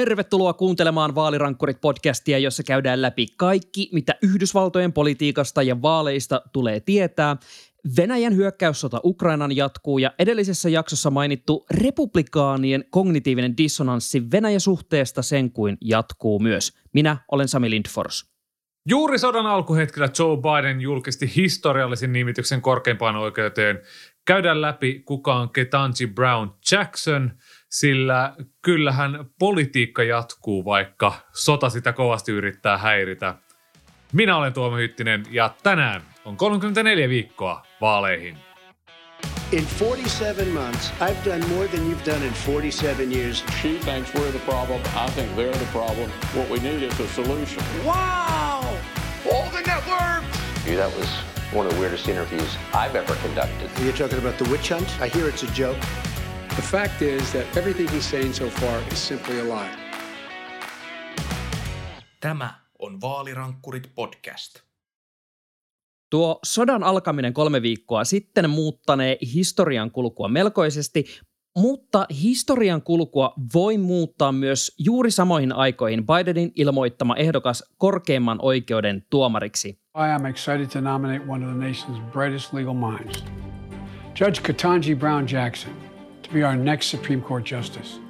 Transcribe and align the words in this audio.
Tervetuloa 0.00 0.52
kuuntelemaan 0.52 1.14
Vaalirankkurit-podcastia, 1.14 2.38
jossa 2.38 2.62
käydään 2.62 3.02
läpi 3.02 3.26
kaikki, 3.36 3.88
mitä 3.92 4.14
Yhdysvaltojen 4.22 4.92
politiikasta 4.92 5.62
ja 5.62 5.82
vaaleista 5.82 6.42
tulee 6.52 6.80
tietää. 6.80 7.36
Venäjän 7.96 8.36
hyökkäyssota 8.36 9.00
Ukrainan 9.04 9.56
jatkuu 9.56 9.98
ja 9.98 10.12
edellisessä 10.18 10.68
jaksossa 10.68 11.10
mainittu 11.10 11.66
republikaanien 11.70 12.84
kognitiivinen 12.90 13.56
dissonanssi 13.56 14.30
Venäjä-suhteesta 14.30 15.22
sen 15.22 15.52
kuin 15.52 15.78
jatkuu 15.80 16.38
myös. 16.38 16.72
Minä 16.92 17.16
olen 17.32 17.48
Sami 17.48 17.70
Lindfors. 17.70 18.30
Juuri 18.88 19.18
sodan 19.18 19.46
alkuhetkellä 19.46 20.08
Joe 20.18 20.36
Biden 20.36 20.80
julkisti 20.80 21.32
historiallisen 21.36 22.12
nimityksen 22.12 22.62
korkeimpaan 22.62 23.16
oikeuteen. 23.16 23.80
Käydään 24.24 24.60
läpi, 24.60 25.02
kuka 25.04 25.34
on 25.34 25.50
Ketanji 25.50 26.06
Brown 26.14 26.50
Jackson– 26.72 27.30
sillä 27.70 28.34
kyllähän 28.62 29.24
politiikka 29.38 30.02
jatkuu, 30.02 30.64
vaikka 30.64 31.12
sota 31.32 31.70
sitä 31.70 31.92
kovasti 31.92 32.32
yrittää 32.32 32.78
häiritä. 32.78 33.34
Minä 34.12 34.36
olen 34.36 34.52
Tuomo 34.52 34.76
Hyttinen 34.76 35.22
ja 35.30 35.54
tänään 35.62 36.02
on 36.24 36.36
34 36.36 37.08
viikkoa 37.08 37.66
vaaleihin. 37.80 38.36
In 39.52 39.66
47 39.78 40.48
months, 40.48 40.92
I've 41.00 41.24
done 41.24 41.44
more 41.48 41.68
than 41.68 41.80
you've 41.80 42.06
done 42.06 42.26
in 42.26 42.32
47 42.32 43.12
years. 43.12 43.44
She 43.62 43.68
thinks 43.68 44.14
we're 44.14 44.30
the 44.30 44.38
problem. 44.38 44.80
I 44.94 45.10
think 45.10 45.28
they're 45.36 45.58
the 45.58 45.72
problem. 45.72 46.10
What 46.34 46.50
we 46.50 46.58
need 46.58 46.82
is 46.82 47.00
a 47.00 47.08
solution. 47.08 47.64
Wow! 47.84 48.60
All 49.32 49.50
the 49.50 49.62
networks! 49.66 50.38
That 50.66 50.96
was 50.98 51.08
one 51.52 51.66
of 51.66 51.74
the 51.74 51.80
weirdest 51.80 52.08
interviews 52.08 52.56
I've 52.72 52.94
ever 52.94 53.14
conducted. 53.26 53.70
You're 53.82 53.96
talking 53.96 54.18
about 54.18 54.38
the 54.38 54.48
witch 54.50 54.68
hunt? 54.68 54.88
I 55.00 55.08
hear 55.08 55.28
it's 55.28 55.42
a 55.42 55.52
joke. 55.52 55.78
The 56.60 56.78
fact 56.78 57.02
is 57.02 57.32
that 57.32 57.56
everything 57.56 57.90
he's 57.90 58.10
saying 58.10 58.34
so 58.34 58.48
far 58.48 58.82
is 58.92 59.08
simply 59.08 59.40
a 59.40 59.44
lie. 59.44 59.70
Tämä 62.20 62.54
on 62.78 63.00
Vaalirankkurit 63.00 63.90
podcast. 63.94 64.60
Tuo 66.10 66.38
sodan 66.44 66.82
alkaminen 66.82 67.32
kolme 67.32 67.62
viikkoa 67.62 68.04
sitten 68.04 68.50
muuttanee 68.50 69.18
historian 69.34 69.90
kulkua 69.90 70.28
melkoisesti, 70.28 71.04
mutta 71.56 72.06
historian 72.22 72.82
kulkua 72.82 73.34
voi 73.54 73.78
muuttaa 73.78 74.32
myös 74.32 74.74
juuri 74.78 75.10
samoihin 75.10 75.52
aikoihin 75.52 76.06
Bidenin 76.06 76.52
ilmoittama 76.56 77.16
ehdokas 77.16 77.64
korkeimman 77.78 78.38
oikeuden 78.42 79.06
tuomariksi. 79.10 79.68
I 79.68 80.12
am 80.14 80.26
excited 80.26 80.66
to 80.66 80.80
nominate 80.80 81.24
one 81.28 81.46
of 81.46 81.52
the 81.56 81.68
nation's 81.68 82.12
brightest 82.12 82.52
legal 82.52 82.74
minds, 82.74 83.24
Judge 84.20 84.40
Katanji 84.40 84.96
Brown 84.96 85.26
Jackson– 85.32 85.72
be 86.32 86.46
our 86.46 86.56
next 86.56 86.90
Supreme 86.90 87.22
Court 87.22 87.50
Justice. 87.50 88.00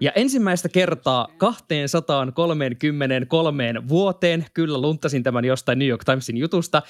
Ja 0.00 0.12
ensimmäistä 0.14 0.68
kertaa 0.68 1.28
233 1.36 3.74
vuoteen, 3.88 4.46
kyllä 4.54 4.80
luntasin 4.80 5.22
tämän 5.22 5.44
jostain 5.44 5.78
New 5.78 5.88
York 5.88 6.04
Timesin 6.04 6.36
jutusta, 6.36 6.82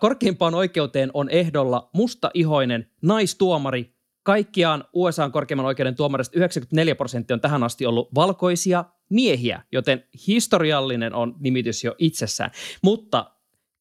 korkeimpaan 0.00 0.54
oikeuteen 0.54 1.10
on 1.14 1.30
ehdolla 1.30 1.90
musta-ihoinen 1.92 2.90
naistuomari. 3.02 3.94
Kaikkiaan 4.22 4.84
USA 4.92 5.30
korkeimman 5.30 5.66
oikeuden 5.66 5.96
tuomarista 5.96 6.38
94 6.38 6.94
prosenttia 6.94 7.34
on 7.34 7.40
tähän 7.40 7.62
asti 7.62 7.86
ollut 7.86 8.14
valkoisia 8.14 8.84
miehiä, 9.10 9.62
joten 9.72 10.04
historiallinen 10.26 11.14
on 11.14 11.36
nimitys 11.40 11.84
jo 11.84 11.94
itsessään. 11.98 12.50
Mutta 12.82 13.30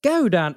käydään 0.01 0.55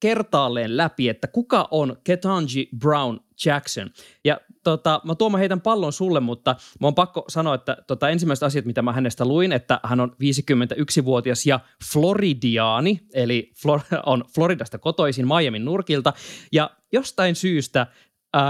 kertaalleen 0.00 0.76
läpi, 0.76 1.08
että 1.08 1.26
kuka 1.26 1.68
on 1.70 1.96
Ketanji 2.04 2.68
Brown 2.78 3.20
Jackson. 3.46 3.90
Ja 4.24 4.40
tota, 4.64 5.00
mä 5.04 5.14
tuomaan 5.14 5.38
heitän 5.38 5.60
pallon 5.60 5.92
sulle, 5.92 6.20
mutta 6.20 6.56
mä 6.80 6.86
on 6.86 6.94
pakko 6.94 7.24
sanoa, 7.28 7.54
että 7.54 7.76
tota, 7.86 8.08
ensimmäiset 8.08 8.42
asiat, 8.42 8.64
mitä 8.64 8.82
mä 8.82 8.92
hänestä 8.92 9.24
luin, 9.24 9.52
että 9.52 9.80
hän 9.82 10.00
on 10.00 10.10
51-vuotias 10.10 11.46
ja 11.46 11.60
floridiaani, 11.92 13.00
eli 13.14 13.52
Flor- 13.54 14.00
on 14.06 14.24
Floridasta 14.34 14.78
kotoisin 14.78 15.26
Miamin 15.26 15.64
nurkilta. 15.64 16.12
Ja 16.52 16.70
jostain 16.92 17.34
syystä 17.34 17.86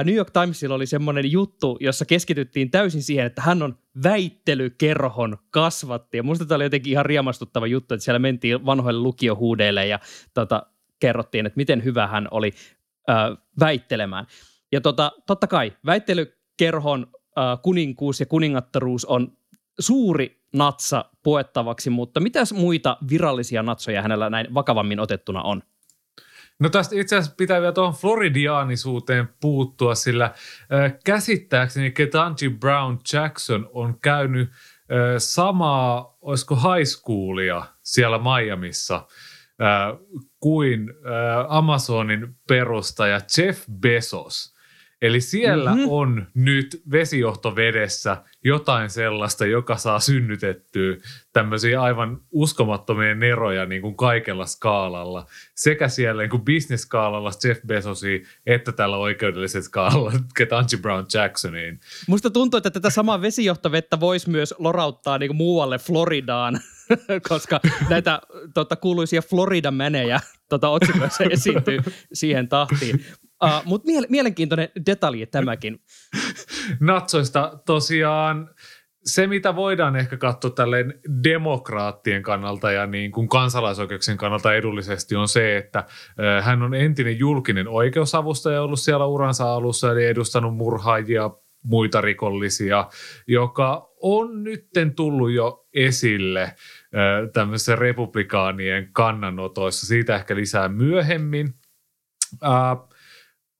New 0.04 0.15
York 0.15 0.31
Timesilla 0.31 0.75
oli 0.75 0.87
semmoinen 0.87 1.32
juttu, 1.32 1.76
jossa 1.81 2.04
keskityttiin 2.04 2.70
täysin 2.70 3.03
siihen, 3.03 3.26
että 3.26 3.42
hän 3.42 3.62
on 3.62 3.78
väittelykerhon 4.03 5.38
kasvatti. 5.50 6.16
Ja 6.16 6.22
musta 6.22 6.47
tämä 6.47 6.56
oli 6.56 6.65
jotenkin 6.65 6.92
ihan 6.92 7.06
riemastuttava 7.06 7.66
juttu, 7.66 7.94
että 7.94 8.04
siellä 8.04 8.19
mentiin 8.19 8.66
vanhoille 8.66 9.00
lukiohuudeille 9.00 9.86
ja 9.86 9.98
tota, 10.34 10.66
kerrottiin, 11.00 11.47
että 11.47 11.56
miten 11.56 11.84
hyvä 11.84 12.06
hän 12.06 12.28
oli 12.31 12.53
väittelemään. 13.60 14.26
Ja 14.72 14.81
tota, 14.81 15.12
totta 15.26 15.47
kai 15.47 15.72
väittelykerhon 15.86 17.06
äh, 17.38 17.62
kuninkuus 17.62 18.20
ja 18.20 18.26
kuningattaruus 18.26 19.04
on 19.04 19.32
suuri 19.81 20.41
natsa 20.53 21.04
puettavaksi, 21.22 21.91
mutta 21.91 22.20
mitäs 22.20 22.53
muita 22.53 22.97
virallisia 23.10 23.62
natsoja 23.62 24.03
hänellä 24.03 24.30
näin 24.30 24.54
vakavammin 24.54 25.00
otettuna 25.00 25.42
on? 25.42 25.62
No 26.59 26.69
tästä 26.69 26.97
itse 26.97 27.16
asiassa 27.16 27.34
pitää 27.36 27.60
vielä 27.60 27.72
tuohon 27.72 27.94
floridiaanisuuteen 27.94 29.28
puuttua, 29.41 29.94
sillä 29.94 30.25
äh, 30.25 30.94
käsittääkseni 31.04 31.91
Ketanji 31.91 32.48
Brown 32.60 32.98
Jackson 33.12 33.70
on 33.72 34.00
käynyt 34.00 34.50
äh, 34.50 34.56
samaa, 35.19 36.16
olisiko 36.20 36.54
high 36.54 36.86
schoolia 36.86 37.66
siellä 37.82 38.19
Miamissa 38.19 38.94
äh, 38.97 39.98
kuin 40.41 40.91
äh, 40.91 41.47
Amazonin 41.48 42.36
perustaja 42.48 43.20
Jeff 43.36 43.64
Bezos– 43.80 44.50
Eli 45.03 45.21
siellä 45.21 45.71
mm-hmm. 45.71 45.88
on 45.88 46.27
nyt 46.34 46.83
vesijohtovedessä 46.91 48.16
jotain 48.44 48.91
sellaista, 48.91 49.47
joka 49.47 49.77
saa 49.77 50.00
synnytettyä 50.00 50.97
tämmöisiä 51.33 51.83
aivan 51.83 52.21
uskomattomia 52.31 53.15
neroja 53.15 53.66
niin 53.66 53.83
kuin 53.83 53.97
kaikella 53.97 54.47
skaalalla. 54.47 55.27
Sekä 55.55 55.89
siellä 55.89 56.22
niin 56.22 56.31
kuin 56.31 56.44
business-skaalalla 56.44 57.31
Jeff 57.44 57.60
Bezosiin, 57.66 58.27
että 58.47 58.72
tällä 58.72 58.97
oikeudellisella 58.97 59.65
skaalalla 59.65 60.12
Ketanji 60.37 60.77
Brown 60.83 61.06
Jacksoniin. 61.15 61.81
Musta 62.09 62.31
tuntuu, 62.31 62.59
että 62.59 62.71
tätä 62.71 62.91
samaa 62.91 63.22
vesijohtovettä 63.22 64.00
voisi 64.00 64.31
myös 64.31 64.55
lorauttaa 64.59 65.19
niin 65.19 65.28
kuin 65.28 65.37
muualle 65.37 65.78
Floridaan, 65.78 66.60
koska 67.28 67.60
näitä 67.89 68.21
tota, 68.55 68.77
kuuluisia 68.77 69.22
Florida-menejä 69.22 70.21
tota, 70.49 70.69
otsikoissa 70.69 71.25
esiintyy 71.31 71.81
siihen 72.12 72.49
tahtiin. 72.49 73.05
Uh, 73.45 73.62
Mutta 73.65 73.87
miele- 73.87 74.06
mielenkiintoinen 74.09 74.69
detalji 74.87 75.27
tämäkin. 75.27 75.78
Natsoista 76.81 77.59
tosiaan 77.67 78.51
se, 79.05 79.27
mitä 79.27 79.56
voidaan 79.56 79.97
ehkä 79.97 80.17
katsoa 80.17 80.51
tälleen 80.51 80.95
demokraattien 81.25 82.23
kannalta 82.23 82.73
ja 82.73 82.87
niin 82.87 83.12
kuin 83.12 83.28
kansalaisoikeuksien 83.28 84.17
kannalta 84.17 84.55
edullisesti 84.55 85.17
on 85.17 85.28
se, 85.28 85.56
että 85.56 85.84
hän 86.43 86.62
on 86.62 86.75
entinen 86.75 87.19
julkinen 87.19 87.69
oikeusavustaja 87.69 88.62
ollut 88.62 88.81
siellä 88.81 89.06
uransa 89.06 89.55
alussa, 89.55 89.93
eli 89.93 90.05
edustanut 90.05 90.57
murhaajia, 90.57 91.31
muita 91.65 92.01
rikollisia, 92.01 92.89
joka 93.27 93.91
on 94.03 94.45
nytten 94.45 94.95
tullut 94.95 95.33
jo 95.33 95.67
esille 95.75 96.55
tämmöisissä 97.33 97.77
republikaanien 97.77 98.89
kannanotoissa. 98.93 99.87
Siitä 99.87 100.17
ehkä 100.17 100.37
lisää 100.37 100.69
myöhemmin 100.69 101.55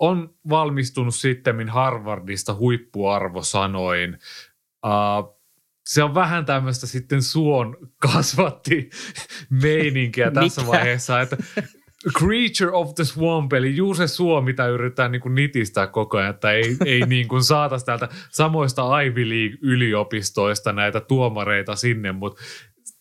on 0.01 0.35
valmistunut 0.49 1.15
sitten 1.15 1.69
Harvardista 1.69 2.55
huippuarvosanoin. 2.55 4.19
Uh, 4.87 5.41
se 5.87 6.03
on 6.03 6.15
vähän 6.15 6.45
tämmöistä 6.45 6.87
sitten 6.87 7.23
suon 7.23 7.77
kasvatti 7.99 8.91
meininkiä 9.51 10.31
tässä 10.35 10.61
Mikä? 10.61 10.73
vaiheessa, 10.73 11.21
että 11.21 11.37
Creature 12.19 12.73
of 12.73 12.95
the 12.95 13.05
Swamp, 13.05 13.53
eli 13.53 13.77
juuri 13.77 13.97
se 13.97 14.07
suo, 14.07 14.41
mitä 14.41 14.67
yritetään 14.67 15.13
niin 15.13 15.23
kuin 15.23 15.35
nitistää 15.35 15.87
koko 15.87 16.19
ajan, 16.19 16.31
että 16.31 16.53
ei, 16.53 16.77
ei 16.85 17.01
niin 17.01 17.29
kuin 17.29 17.45
saataisi 17.45 17.87
täältä 17.87 18.09
samoista 18.31 19.01
Ivy 19.01 19.29
League-yliopistoista 19.29 20.73
näitä 20.73 21.01
tuomareita 21.01 21.77
sinne, 21.77 22.13
mutta 22.13 22.41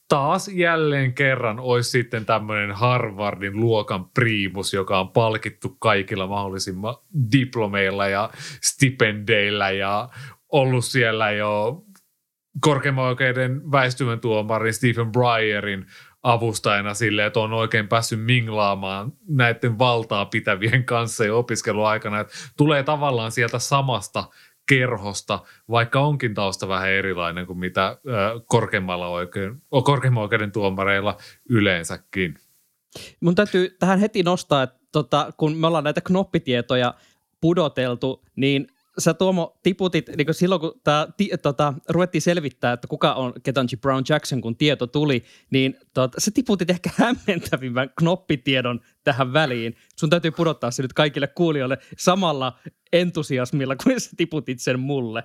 taas 0.10 0.48
jälleen 0.48 1.14
kerran 1.14 1.60
olisi 1.60 1.90
sitten 1.90 2.26
tämmöinen 2.26 2.72
Harvardin 2.72 3.60
luokan 3.60 4.06
priimus, 4.10 4.74
joka 4.74 5.00
on 5.00 5.10
palkittu 5.10 5.70
kaikilla 5.70 6.28
mahdollisilla 6.28 7.04
diplomeilla 7.32 8.08
ja 8.08 8.30
stipendeillä 8.62 9.72
ja 9.72 10.10
ollut 10.52 10.86
siellä 10.86 11.32
jo 11.32 11.84
korkeimman 12.62 13.06
oikeuden 13.06 13.72
väistyvän 13.72 14.20
tuomarin 14.20 14.74
Stephen 14.74 15.12
Bryerin 15.12 15.86
avustajana 16.24 16.94
sille, 16.94 17.26
että 17.26 17.40
on 17.40 17.54
oikein 17.54 17.88
päässyt 17.88 18.26
minglaamaan 18.26 19.14
näiden 19.28 19.80
valtaa 19.80 20.26
pitävien 20.26 20.86
kanssa 20.86 21.26
jo 21.26 21.40
opiskeluaikana. 21.40 22.20
Että 22.20 22.34
tulee 22.58 22.84
tavallaan 22.84 23.32
sieltä 23.32 23.60
samasta 23.60 24.24
kerhosta, 24.70 25.40
vaikka 25.70 26.00
onkin 26.00 26.34
tausta 26.34 26.68
vähän 26.68 26.90
erilainen 26.90 27.46
kuin 27.46 27.60
mitä 27.60 27.98
korkeimmalla 28.46 29.08
oikeuden, 29.08 29.62
korkeimman 29.84 30.24
oikeuden 30.24 30.52
tuomareilla 30.52 31.18
yleensäkin. 31.50 32.36
Mun 33.20 33.36
täytyy 33.36 33.76
tähän 33.80 34.00
heti 34.00 34.24
nostaa, 34.24 34.64
että 34.64 34.80
tota, 34.92 35.32
kun 35.38 35.58
me 35.58 35.68
ollaan 35.68 35.84
näitä 35.84 36.02
knoppitietoja 36.02 36.94
pudoteltu, 37.42 38.26
niin 38.36 38.68
sä 38.98 39.14
Tuomo 39.14 39.60
tiputit, 39.64 40.10
niin 40.18 40.34
silloin 40.34 40.62
kun 40.62 40.82
tää, 40.84 41.08
ti, 41.18 41.30
tota, 41.42 41.74
ruvettiin 41.90 42.22
selvittää, 42.22 42.74
että 42.74 42.88
kuka 42.88 43.14
on 43.14 43.34
Ketanji 43.44 43.78
Brown 43.82 44.04
Jackson, 44.10 44.42
kun 44.42 44.58
tieto 44.58 44.88
tuli, 44.88 45.24
niin 45.52 45.76
tota, 45.94 46.20
sä 46.20 46.32
tiputit 46.34 46.70
ehkä 46.70 46.90
hämmentävimmän 46.96 47.90
knoppitiedon 47.98 48.80
tähän 49.04 49.34
väliin. 49.34 49.76
Sun 49.96 50.10
täytyy 50.10 50.32
pudottaa 50.32 50.72
se 50.72 50.82
nyt 50.82 50.94
kaikille 50.94 51.28
kuulijoille 51.28 51.78
samalla 51.98 52.60
entusiasmilla, 52.94 53.76
kuin 53.76 54.02
sä 54.02 54.10
tiputit 54.18 54.62
sen 54.62 54.80
mulle. 54.80 55.24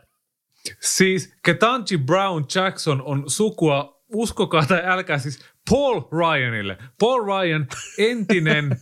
Siis 0.81 1.35
Ketanji 1.45 1.99
Brown 2.07 2.45
Jackson 2.55 3.03
on 3.03 3.25
sukua, 3.27 3.94
uskokaa 4.15 4.67
tai 4.67 4.83
älkää 4.85 5.19
siis 5.19 5.45
Paul 5.71 6.01
Ryanille. 6.13 6.79
Paul 7.01 7.25
Ryan, 7.25 7.67
entinen 7.99 8.77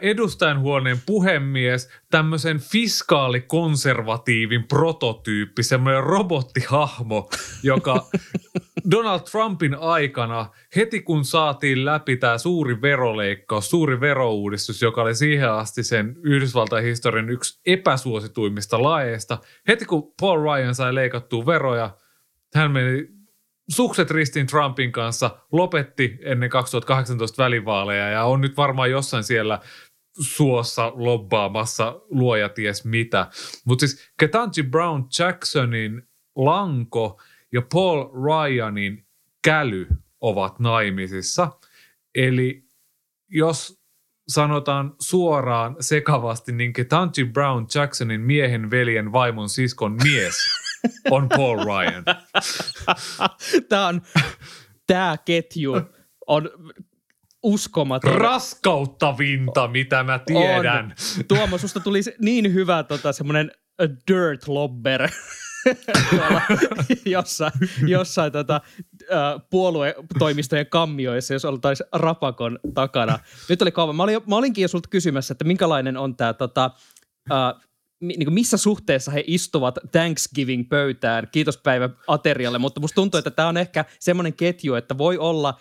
edustajanhuoneen 0.00 0.98
puhemies, 1.06 1.90
tämmöisen 2.10 2.58
fiskaalikonservatiivin 2.58 4.64
prototyyppi, 4.64 5.62
semmoinen 5.62 6.04
robottihahmo, 6.04 7.30
joka 7.62 8.06
Donald 8.90 9.20
Trumpin 9.20 9.74
aikana, 9.74 10.46
heti 10.76 11.00
kun 11.00 11.24
saatiin 11.24 11.84
läpi 11.84 12.16
tämä 12.16 12.38
suuri 12.38 12.82
veroleikkaus, 12.82 13.70
suuri 13.70 14.00
verouudistus, 14.00 14.82
joka 14.82 15.02
oli 15.02 15.14
siihen 15.14 15.52
asti 15.52 15.82
sen 15.82 16.16
Yhdysvaltain 16.22 16.84
historian 16.84 17.30
yksi 17.30 17.60
epäsuosituimmista 17.66 18.82
laeista, 18.82 19.38
heti 19.68 19.84
kun 19.84 20.14
Paul 20.20 20.42
Ryan 20.42 20.74
sai 20.74 20.94
leikattua 20.94 21.46
veroja, 21.46 21.96
hän 22.54 22.70
meni 22.70 23.19
sukset 23.70 24.10
ristiin 24.10 24.46
Trumpin 24.46 24.92
kanssa, 24.92 25.38
lopetti 25.52 26.18
ennen 26.22 26.50
2018 26.50 27.42
välivaaleja 27.42 28.08
ja 28.08 28.24
on 28.24 28.40
nyt 28.40 28.56
varmaan 28.56 28.90
jossain 28.90 29.24
siellä 29.24 29.60
suossa 30.20 30.92
lobbaamassa 30.94 32.00
luoja 32.10 32.48
ties 32.48 32.84
mitä. 32.84 33.26
Mutta 33.64 33.86
siis 33.86 34.10
Ketanji 34.18 34.62
Brown 34.62 35.04
Jacksonin 35.18 36.02
lanko 36.36 37.20
ja 37.52 37.62
Paul 37.72 38.04
Ryanin 38.24 39.06
käly 39.44 39.86
ovat 40.20 40.58
naimisissa. 40.58 41.50
Eli 42.14 42.64
jos 43.28 43.80
sanotaan 44.28 44.94
suoraan 45.00 45.76
sekavasti, 45.80 46.52
niin 46.52 46.72
Ketanji 46.72 47.24
Brown 47.32 47.66
Jacksonin 47.74 48.20
miehen, 48.20 48.70
veljen, 48.70 49.12
vaimon, 49.12 49.48
siskon 49.48 49.98
mies– 50.02 50.34
on 51.10 51.28
Paul 51.28 51.64
Ryan. 51.64 52.04
Tämä 53.68 53.86
on, 53.86 54.02
tämä 54.86 55.16
ketju 55.24 55.72
on 56.26 56.50
uskomaton. 57.42 58.14
Raskauttavinta, 58.14 59.68
mitä 59.68 60.02
mä 60.02 60.18
tiedän. 60.18 60.84
On. 61.18 61.24
Tuomo, 61.28 61.58
susta 61.58 61.80
tuli 61.80 62.00
niin 62.20 62.54
hyvä 62.54 62.82
tota, 62.82 63.12
semmoinen 63.12 63.50
dirt 64.08 64.48
lobber 64.48 65.08
jossain, 67.04 67.52
jossain 67.86 68.32
tota, 68.32 68.60
puoluetoimistojen 69.50 70.66
kammioissa, 70.66 71.34
jos 71.34 71.44
oltaisiin 71.44 71.88
rapakon 71.92 72.58
takana. 72.74 73.18
Nyt 73.48 73.62
oli 73.62 73.72
kauan. 73.72 73.96
Mä, 73.96 74.02
olin, 74.02 74.20
mä 74.26 74.36
olinkin 74.36 74.62
jo 74.62 74.68
sulta 74.68 74.88
kysymässä, 74.88 75.32
että 75.32 75.44
minkälainen 75.44 75.96
on 75.96 76.16
tämä 76.16 76.32
tota, 76.32 76.70
niin 78.00 78.32
missä 78.32 78.56
suhteessa 78.56 79.10
he 79.10 79.24
istuvat 79.26 79.78
Thanksgiving-pöytään, 79.92 81.28
kiitospäivä 81.32 81.90
aterialle, 82.06 82.58
mutta 82.58 82.80
musta 82.80 82.94
tuntuu, 82.94 83.18
että 83.18 83.30
tämä 83.30 83.48
on 83.48 83.56
ehkä 83.56 83.84
semmoinen 83.98 84.34
ketju, 84.34 84.74
että 84.74 84.98
voi 84.98 85.18
olla, 85.18 85.54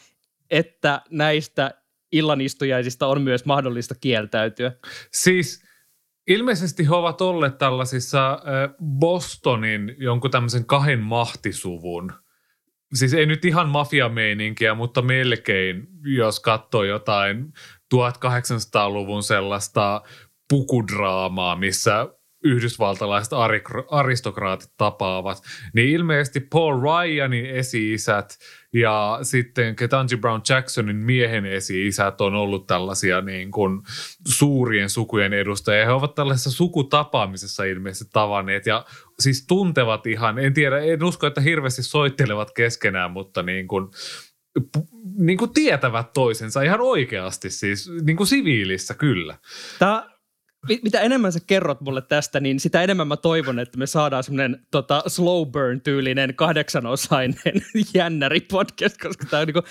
että 0.49 1.01
näistä 1.09 1.71
illanistujaisista 2.11 3.07
on 3.07 3.21
myös 3.21 3.45
mahdollista 3.45 3.95
kieltäytyä. 3.95 4.71
Siis 5.13 5.63
ilmeisesti 6.27 6.85
he 6.85 6.95
ovat 6.95 7.21
olleet 7.21 7.57
tällaisissa 7.57 8.39
Bostonin 8.99 9.95
jonkun 9.97 10.31
tämmöisen 10.31 10.65
kahden 10.65 10.99
mahtisuvun, 10.99 12.11
siis 12.93 13.13
ei 13.13 13.25
nyt 13.25 13.45
ihan 13.45 13.69
mafiameininkiä, 13.69 14.73
mutta 14.73 15.01
melkein, 15.01 15.87
jos 16.15 16.39
katsoo 16.39 16.83
jotain 16.83 17.53
1800-luvun 17.95 19.23
sellaista 19.23 20.01
pukudraamaa, 20.49 21.55
missä 21.55 22.07
yhdysvaltalaiset 22.43 23.33
aristokraatit 23.89 24.71
tapaavat, 24.77 25.43
niin 25.73 25.89
ilmeisesti 25.89 26.39
Paul 26.39 26.81
Ryanin 26.81 27.45
esi-isät 27.45 28.37
ja 28.73 29.19
sitten 29.21 29.75
Ketanji 29.75 30.17
Brown 30.17 30.41
Jacksonin 30.49 30.95
miehen 30.95 31.45
esi-isät 31.45 32.21
on 32.21 32.35
ollut 32.35 32.67
tällaisia 32.67 33.21
niin 33.21 33.51
kuin 33.51 33.81
suurien 34.27 34.89
sukujen 34.89 35.33
edustajia. 35.33 35.85
He 35.85 35.91
ovat 35.91 36.15
tällaisessa 36.15 36.51
sukutapaamisessa 36.51 37.63
ilmeisesti 37.63 38.11
tavanneet 38.13 38.65
ja 38.65 38.85
siis 39.19 39.47
tuntevat 39.47 40.07
ihan, 40.07 40.39
en 40.39 40.53
tiedä, 40.53 40.79
en 40.79 41.03
usko, 41.03 41.27
että 41.27 41.41
hirveästi 41.41 41.83
soittelevat 41.83 42.51
keskenään, 42.51 43.11
mutta 43.11 43.43
niin 43.43 43.67
kuin, 43.67 43.87
niin 45.17 45.37
kuin 45.37 45.53
tietävät 45.53 46.13
toisensa 46.13 46.61
ihan 46.61 46.81
oikeasti 46.81 47.49
siis, 47.49 47.91
niin 48.05 48.17
kuin 48.17 48.27
siviilissä 48.27 48.93
kyllä. 48.93 49.37
Tämä 49.79 50.18
mitä 50.83 51.01
enemmän 51.01 51.31
sä 51.31 51.39
kerrot 51.47 51.81
mulle 51.81 52.01
tästä, 52.01 52.39
niin 52.39 52.59
sitä 52.59 52.83
enemmän 52.83 53.07
mä 53.07 53.17
toivon, 53.17 53.59
että 53.59 53.77
me 53.77 53.87
saadaan 53.87 54.23
semmoinen 54.23 54.65
tota, 54.71 55.03
slow 55.07 55.47
burn-tyylinen 55.51 56.35
kahdeksanosainen 56.35 57.61
jännäri 57.93 58.39
podcast, 58.41 58.97
koska 59.01 59.25
tämä, 59.25 59.45
niinku, 59.45 59.61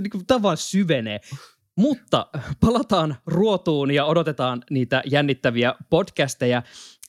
niinku, 0.00 0.42
vaan 0.42 0.56
syvenee. 0.56 1.20
Mutta 1.76 2.26
palataan 2.60 3.16
ruotuun 3.26 3.90
ja 3.90 4.04
odotetaan 4.04 4.62
niitä 4.70 5.02
jännittäviä 5.06 5.74
podcasteja. 5.90 6.62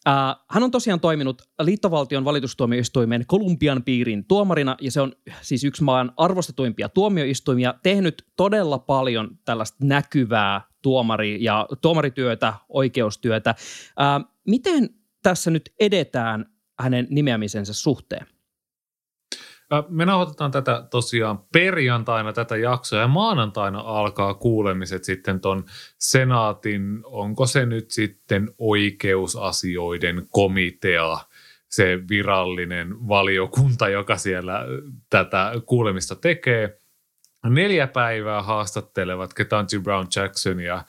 Uh, 0.07 0.43
hän 0.49 0.63
on 0.63 0.71
tosiaan 0.71 0.99
toiminut 0.99 1.41
liittovaltion 1.61 2.25
valitustuomioistuimen 2.25 3.23
Kolumbian 3.27 3.83
piirin 3.83 4.25
tuomarina, 4.25 4.77
ja 4.81 4.91
se 4.91 5.01
on 5.01 5.13
siis 5.41 5.63
yksi 5.63 5.83
maan 5.83 6.11
arvostetuimpia 6.17 6.89
tuomioistuimia, 6.89 7.73
tehnyt 7.83 8.25
todella 8.35 8.79
paljon 8.79 9.37
tällaista 9.45 9.77
näkyvää 9.83 10.61
tuomari- 10.81 11.43
ja 11.43 11.67
tuomarityötä, 11.81 12.53
oikeustyötä. 12.69 13.55
Uh, 13.59 14.29
miten 14.47 14.89
tässä 15.23 15.51
nyt 15.51 15.73
edetään 15.79 16.45
hänen 16.79 17.07
nimeämisensä 17.09 17.73
suhteen? 17.73 18.27
Me 19.89 20.05
nauhoitetaan 20.05 20.51
tätä 20.51 20.87
tosiaan 20.89 21.39
perjantaina 21.53 22.33
tätä 22.33 22.57
jaksoa 22.57 22.99
ja 22.99 23.07
maanantaina 23.07 23.79
alkaa 23.79 24.33
kuulemiset 24.33 25.03
sitten 25.03 25.39
ton 25.39 25.65
senaatin, 25.97 26.99
onko 27.03 27.45
se 27.45 27.65
nyt 27.65 27.91
sitten 27.91 28.53
oikeusasioiden 28.57 30.27
komitea, 30.29 31.17
se 31.69 31.99
virallinen 32.09 33.07
valiokunta, 33.07 33.89
joka 33.89 34.17
siellä 34.17 34.65
tätä 35.09 35.51
kuulemista 35.65 36.15
tekee. 36.15 36.77
Neljä 37.45 37.87
päivää 37.87 38.41
haastattelevat 38.41 39.33
Ketanji 39.33 39.79
Brown 39.83 40.07
Jackson 40.15 40.59
ja 40.59 40.83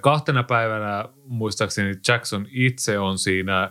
kahtena 0.00 0.42
päivänä 0.42 1.04
muistaakseni 1.24 1.94
Jackson 2.08 2.46
itse 2.50 2.98
on 2.98 3.18
siinä 3.18 3.70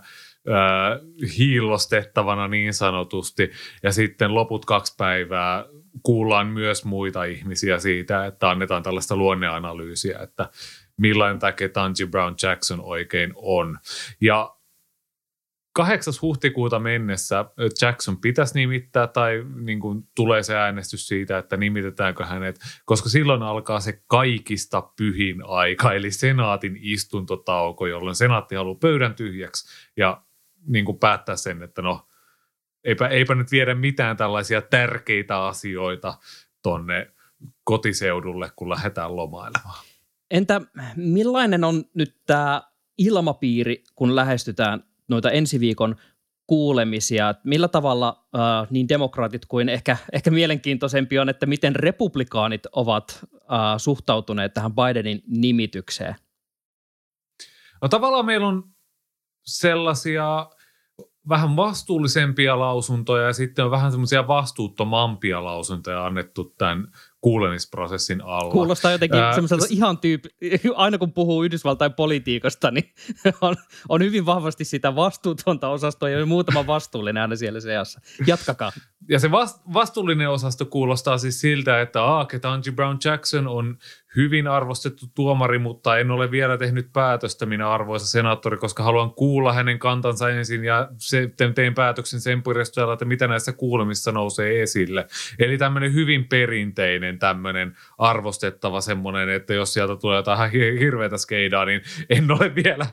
hiillostettavana 1.38 2.48
niin 2.48 2.74
sanotusti. 2.74 3.52
Ja 3.84 3.92
sitten 3.92 4.36
loput 4.36 4.66
kaksi 4.66 4.96
päivää 4.98 5.66
kuullaan 6.04 6.48
myös 6.48 6.86
muita 6.86 7.24
ihmisiä 7.24 7.80
siitä, 7.80 8.26
että 8.26 8.50
annetaan 8.50 8.84
tällaista 8.84 9.16
luonneanalyysiä, 9.16 10.20
että 10.20 10.50
millainen 10.98 11.40
tämä 11.40 11.52
Ketanji 11.52 12.06
Brown 12.12 12.36
Jackson 12.44 12.82
oikein 12.82 13.34
on. 13.36 13.78
Ja 14.22 14.56
8. 15.76 16.14
huhtikuuta 16.22 16.80
mennessä 16.80 17.46
Jackson 17.82 18.22
pitäisi 18.22 18.60
nimittää 18.60 19.08
tai 19.08 19.46
niin 19.56 19.80
kuin 19.80 20.04
tulee 20.16 20.44
se 20.44 20.56
äänestys 20.56 21.08
siitä, 21.08 21.38
että 21.38 21.58
nimitetäänkö 21.58 22.26
hänet, 22.26 22.60
koska 22.86 23.10
silloin 23.10 23.44
alkaa 23.44 23.80
se 23.80 24.02
kaikista 24.08 24.90
pyhin 24.98 25.46
aika, 25.46 25.94
eli 25.94 26.12
senaatin 26.12 26.78
istuntotauko, 26.82 27.88
jolloin 27.88 28.16
senaatti 28.16 28.56
haluaa 28.56 28.78
pöydän 28.82 29.16
tyhjäksi 29.16 29.92
ja 29.98 30.22
niin 30.68 30.86
kuin 30.86 31.00
päättää 31.00 31.36
sen, 31.36 31.64
että 31.64 31.82
no 31.82 32.08
eipä, 32.84 33.08
eipä 33.08 33.36
nyt 33.36 33.52
viedä 33.52 33.76
mitään 33.76 34.18
tällaisia 34.18 34.62
tärkeitä 34.62 35.46
asioita 35.46 36.18
tonne 36.62 37.12
kotiseudulle, 37.64 38.52
kun 38.56 38.70
lähdetään 38.70 39.16
lomailemaan. 39.16 39.86
Entä 40.32 40.62
millainen 40.96 41.64
on 41.64 41.84
nyt 41.94 42.16
tämä 42.26 42.62
ilmapiiri, 42.98 43.84
kun 43.96 44.16
lähestytään 44.16 44.84
noita 45.08 45.32
ensi 45.32 45.60
viikon 45.60 45.96
kuulemisia. 46.48 47.36
Millä 47.44 47.68
tavalla 47.68 48.28
äh, 48.36 48.68
niin 48.70 48.90
demokraatit 48.90 49.46
kuin 49.46 49.70
ehkä, 49.70 49.98
ehkä 50.14 50.32
mielenkiintoisempi 50.32 51.20
on, 51.20 51.30
että 51.30 51.46
miten 51.46 51.76
republikaanit 51.76 52.64
ovat 52.72 53.20
äh, 53.34 53.60
suhtautuneet 53.78 54.54
tähän 54.54 54.72
Bidenin 54.74 55.24
nimitykseen? 55.28 56.16
No 57.82 57.88
tavallaan 57.88 58.26
meillä 58.26 58.48
on 58.48 58.64
sellaisia 59.46 60.50
vähän 61.30 61.56
vastuullisempia 61.56 62.60
lausuntoja 62.60 63.28
ja 63.28 63.34
sitten 63.34 63.66
on 63.66 63.72
vähän 63.72 63.92
semmoisia 63.92 64.28
vastuuttomampia 64.28 65.44
lausuntoja 65.44 66.06
annettu 66.06 66.54
tämän 66.58 66.88
kuulemisprosessin 67.26 68.22
alla. 68.22 68.52
Kuulostaa 68.52 68.92
jotenkin 68.92 69.20
Ää, 69.20 69.34
semmoiselta 69.34 69.66
ihan 69.70 69.98
tyyppi, 69.98 70.30
aina 70.76 70.98
kun 70.98 71.14
puhuu 71.14 71.44
Yhdysvaltain 71.44 71.94
politiikasta, 71.94 72.72
niin 72.72 72.94
on, 73.42 73.56
on 73.90 74.02
hyvin 74.02 74.26
vahvasti 74.26 74.66
sitä 74.66 74.96
vastuutonta 74.96 75.70
osastoa 75.70 76.10
ja 76.10 76.26
muutama 76.26 76.68
vastuullinen 76.68 77.22
aina 77.22 77.36
siellä 77.36 77.60
seassa. 77.60 78.02
Jatkakaa. 78.28 78.72
Ja 79.10 79.20
se 79.20 79.32
vastuullinen 79.74 80.30
osasto 80.30 80.66
kuulostaa 80.66 81.18
siis 81.18 81.42
siltä, 81.42 81.82
että 81.82 82.04
ah, 82.04 82.28
Ketanji 82.28 82.72
Brown 82.72 82.98
Jackson 83.06 83.48
on 83.48 83.78
hyvin 84.16 84.48
arvostettu 84.48 85.06
tuomari, 85.16 85.60
mutta 85.60 85.98
en 85.98 86.12
ole 86.12 86.32
vielä 86.32 86.58
tehnyt 86.58 86.94
päätöstä 86.94 87.46
minä 87.46 87.70
arvoisa 87.70 88.08
senaattori, 88.08 88.58
koska 88.58 88.84
haluan 88.84 89.14
kuulla 89.14 89.54
hänen 89.54 89.80
kantansa 89.80 90.30
ensin 90.30 90.64
ja 90.64 90.90
sitten 90.98 91.54
teen 91.54 91.74
päätöksen 91.74 92.22
sen 92.22 92.44
perusteella, 92.44 92.94
että 92.94 93.06
mitä 93.06 93.28
näissä 93.28 93.54
kuulemissa 93.54 94.12
nousee 94.12 94.62
esille. 94.62 95.08
Eli 95.40 95.58
tämmöinen 95.58 95.94
hyvin 95.94 96.26
perinteinen 96.26 97.15
tämmöinen 97.20 97.78
arvostettava 97.98 98.82
semmoinen, 98.82 99.30
että 99.30 99.54
jos 99.54 99.74
sieltä 99.74 99.96
tulee 99.96 100.18
jotain 100.18 100.52
hirveätä 100.52 101.18
skeidaa, 101.18 101.66
niin 101.66 101.82
en 102.10 102.32
ole 102.32 102.56
vielä 102.56 102.86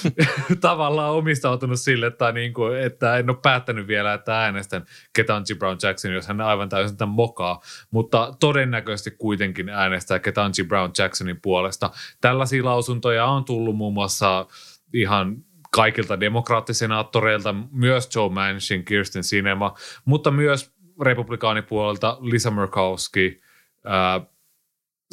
tavallaan 0.60 1.12
omistautunut 1.12 1.80
sille, 1.80 2.10
tai 2.10 2.32
niin 2.32 2.52
kuin, 2.52 2.78
että 2.78 3.16
en 3.16 3.30
ole 3.30 3.38
päättänyt 3.42 3.86
vielä, 3.86 4.14
että 4.14 4.40
äänestän 4.40 4.86
Ketanji 5.12 5.54
Brown 5.58 5.78
Jackson, 5.82 6.12
jos 6.12 6.28
hän 6.28 6.40
aivan 6.40 6.68
täysin 6.68 6.96
tämän 6.96 7.14
mokaa, 7.14 7.60
mutta 7.90 8.34
todennäköisesti 8.40 9.10
kuitenkin 9.10 9.68
äänestää 9.68 10.18
Ketanji 10.18 10.64
Brown 10.68 10.90
Jacksonin 10.98 11.40
puolesta. 11.40 11.90
Tällaisia 12.20 12.64
lausuntoja 12.64 13.26
on 13.26 13.44
tullut 13.44 13.76
muun 13.76 13.94
muassa 13.94 14.46
ihan 14.94 15.36
kaikilta 15.70 16.20
demokraattisenaattoreilta, 16.20 17.54
myös 17.70 18.08
Joe 18.14 18.28
Manchin, 18.28 18.84
Kirsten 18.84 19.24
Sinema, 19.24 19.74
mutta 20.04 20.30
myös 20.30 20.72
republikaanipuolelta 21.02 22.18
Lisa 22.20 22.50
Murkowski, 22.50 23.40
äh, 23.88 24.26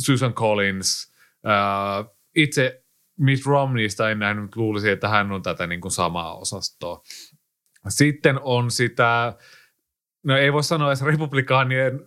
Susan 0.01 0.33
Collins, 0.33 1.13
äh, 1.47 2.11
itse 2.35 2.83
Mitt 3.19 3.45
Romneysta 3.45 4.09
en 4.09 4.19
nähnyt, 4.19 4.55
luulisi, 4.55 4.89
että 4.89 5.09
hän 5.09 5.31
on 5.31 5.41
tätä 5.41 5.67
niin 5.67 5.81
kuin 5.81 5.91
samaa 5.91 6.35
osastoa. 6.35 7.01
Sitten 7.89 8.39
on 8.43 8.71
sitä 8.71 9.37
no 10.25 10.37
ei 10.37 10.53
voi 10.53 10.63
sanoa 10.63 10.89
edes 10.89 11.01
republikaanien 11.01 11.99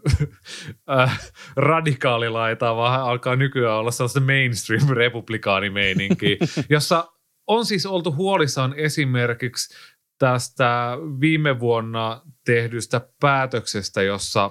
äh, 0.99 1.31
radikaalilaitaa, 1.57 2.77
vaan 2.77 3.01
alkaa 3.01 3.37
nykyään 3.37 3.77
olla 3.77 3.91
sellaista 3.91 4.21
mainstream 4.21 4.89
republikaanimeininkiä, 4.89 6.37
jossa 6.71 7.13
on 7.47 7.67
siis 7.67 7.87
oltu 7.87 8.15
huolissaan 8.15 8.75
esimerkiksi 8.77 9.75
tästä 10.19 10.97
viime 11.21 11.61
vuonna 11.61 12.23
tehdystä 12.45 13.01
päätöksestä, 13.21 14.03
jossa 14.03 14.51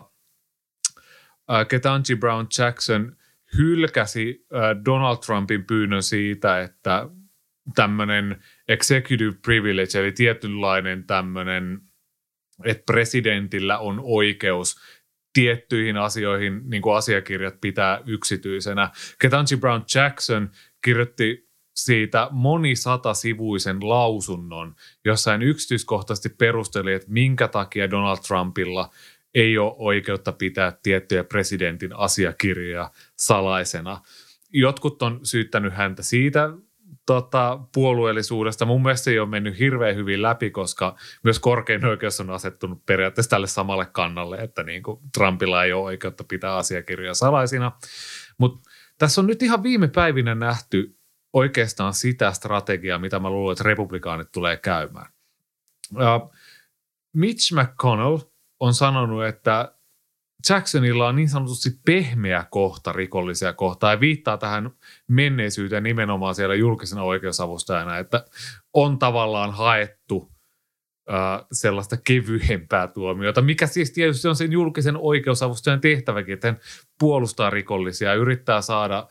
Ketanji 1.67 2.15
Brown 2.15 2.47
Jackson 2.57 3.15
hylkäsi 3.57 4.45
äh, 4.55 4.85
Donald 4.85 5.17
Trumpin 5.25 5.65
pyynnön 5.65 6.03
siitä, 6.03 6.61
että 6.61 7.09
tämmöinen 7.75 8.43
executive 8.67 9.35
privilege, 9.45 9.99
eli 9.99 10.11
tietynlainen 10.11 11.03
tämmöinen 11.03 11.81
että 12.65 12.83
presidentillä 12.85 13.77
on 13.77 13.99
oikeus 14.03 14.75
tiettyihin 15.33 15.97
asioihin, 15.97 16.61
niin 16.69 16.81
kuin 16.81 16.95
asiakirjat 16.95 17.61
pitää 17.61 18.01
yksityisenä. 18.05 18.89
Ketanji 19.21 19.57
Brown 19.59 19.81
Jackson 19.95 20.49
kirjoitti 20.83 21.47
siitä 21.75 22.29
sivuisen 23.13 23.89
lausunnon, 23.89 24.75
jossa 25.05 25.31
hän 25.31 25.41
yksityiskohtaisesti 25.41 26.29
perusteli, 26.29 26.93
että 26.93 27.11
minkä 27.11 27.47
takia 27.47 27.91
Donald 27.91 28.17
Trumpilla 28.27 28.89
ei 29.35 29.57
ole 29.57 29.75
oikeutta 29.77 30.31
pitää 30.31 30.77
tiettyjä 30.83 31.23
presidentin 31.23 31.95
asiakirjoja 31.95 32.91
salaisena. 33.15 34.01
Jotkut 34.53 35.01
on 35.01 35.19
syyttänyt 35.23 35.73
häntä 35.73 36.03
siitä 36.03 36.49
tota, 37.05 37.59
puolueellisuudesta. 37.73 38.65
Mun 38.65 38.81
mielestä 38.81 39.03
se 39.03 39.11
ei 39.11 39.19
ole 39.19 39.29
mennyt 39.29 39.59
hirveän 39.59 39.95
hyvin 39.95 40.21
läpi, 40.21 40.49
koska 40.49 40.95
myös 41.23 41.39
korkein 41.39 41.85
oikeus 41.85 42.19
on 42.19 42.29
asettunut 42.29 42.85
periaatteessa 42.85 43.29
tälle 43.29 43.47
samalle 43.47 43.85
kannalle, 43.85 44.37
että 44.37 44.63
niin 44.63 44.83
kuin 44.83 44.99
Trumpilla 45.17 45.63
ei 45.63 45.73
ole 45.73 45.83
oikeutta 45.83 46.23
pitää 46.23 46.55
asiakirjoja 46.55 47.13
salaisina. 47.13 47.71
Mutta 48.37 48.69
tässä 48.97 49.21
on 49.21 49.27
nyt 49.27 49.43
ihan 49.43 49.63
viime 49.63 49.87
päivinä 49.87 50.35
nähty 50.35 50.97
oikeastaan 51.33 51.93
sitä 51.93 52.31
strategiaa, 52.31 52.99
mitä 52.99 53.19
mä 53.19 53.29
luulen, 53.29 53.51
että 53.51 53.63
republikaanit 53.63 54.31
tulee 54.31 54.57
käymään. 54.57 55.11
Uh, 55.93 56.33
Mitch 57.13 57.53
McConnell 57.53 58.17
on 58.59 58.73
sanonut, 58.73 59.25
että 59.25 59.73
Jacksonilla 60.49 61.07
on 61.07 61.15
niin 61.15 61.29
sanotusti 61.29 61.69
pehmeä 61.85 62.45
kohta 62.51 62.91
rikollisia 62.91 63.53
kohtaa 63.53 63.91
ja 63.91 63.99
viittaa 63.99 64.37
tähän 64.37 64.71
menneisyyteen 65.07 65.83
nimenomaan 65.83 66.35
siellä 66.35 66.55
julkisena 66.55 67.03
oikeusavustajana, 67.03 67.97
että 67.97 68.25
on 68.73 68.99
tavallaan 68.99 69.51
haettu 69.51 70.31
äh, 71.09 71.45
sellaista 71.51 71.97
kevyempää 71.97 72.87
tuomiota, 72.87 73.41
mikä 73.41 73.67
siis 73.67 73.91
tietysti 73.91 74.27
on 74.27 74.35
sen 74.35 74.51
julkisen 74.51 74.97
oikeusavustajan 74.97 75.81
tehtäväkin, 75.81 76.33
että 76.33 76.47
hän 76.47 76.59
puolustaa 76.99 77.49
rikollisia 77.49 78.09
ja 78.09 78.15
yrittää 78.15 78.61
saada, 78.61 79.07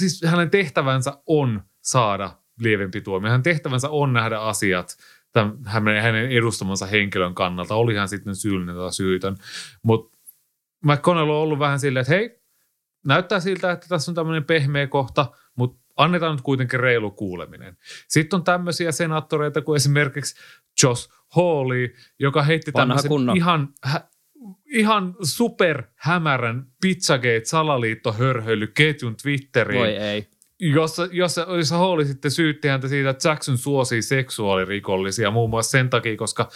siis 0.00 0.22
hänen 0.26 0.50
tehtävänsä 0.50 1.12
on 1.26 1.62
saada 1.82 2.30
lievempi 2.60 3.00
tuomio. 3.00 3.30
Hänen 3.30 3.42
tehtävänsä 3.42 3.88
on 3.90 4.12
nähdä 4.12 4.38
asiat 4.38 4.96
tämän, 5.34 5.58
hänen 6.02 6.30
edustamansa 6.30 6.86
henkilön 6.86 7.34
kannalta, 7.34 7.74
oli 7.74 7.94
hän 7.94 8.08
sitten 8.08 8.36
syyllinen 8.36 8.76
tai 8.76 8.92
syytön. 8.92 9.36
Mutta 9.82 10.18
McConnell 10.84 11.30
on 11.30 11.36
ollut 11.36 11.58
vähän 11.58 11.80
silleen, 11.80 12.00
että 12.00 12.14
hei, 12.14 12.40
näyttää 13.06 13.40
siltä, 13.40 13.72
että 13.72 13.86
tässä 13.88 14.10
on 14.10 14.14
tämmöinen 14.14 14.44
pehmeä 14.44 14.86
kohta, 14.86 15.32
mutta 15.56 15.84
annetaan 15.96 16.32
nyt 16.32 16.42
kuitenkin 16.42 16.80
reilu 16.80 17.10
kuuleminen. 17.10 17.76
Sitten 18.08 18.36
on 18.36 18.44
tämmöisiä 18.44 18.92
senaattoreita 18.92 19.62
kuin 19.62 19.76
esimerkiksi 19.76 20.40
Josh 20.82 21.10
Hawley, 21.36 21.94
joka 22.18 22.42
heitti 22.42 22.72
tämmöisen 22.72 23.10
ihan, 23.36 23.68
ihan 24.66 25.16
superhämärän 25.22 26.66
Pizzagate-salaliittohörhöilyketjun 26.80 29.16
Twitteriin. 29.22 29.80
Voi 29.80 29.96
ei 29.96 30.28
jossa, 30.60 31.08
jossa, 31.12 31.46
jossa 31.56 31.78
Hall 31.78 32.04
sitten 32.04 32.30
syytti 32.30 32.68
häntä 32.68 32.88
siitä, 32.88 33.10
että 33.10 33.28
Jackson 33.28 33.58
suosii 33.58 34.02
seksuaalirikollisia 34.02 35.30
muun 35.30 35.50
muassa 35.50 35.70
sen 35.70 35.90
takia, 35.90 36.16
koska 36.16 36.48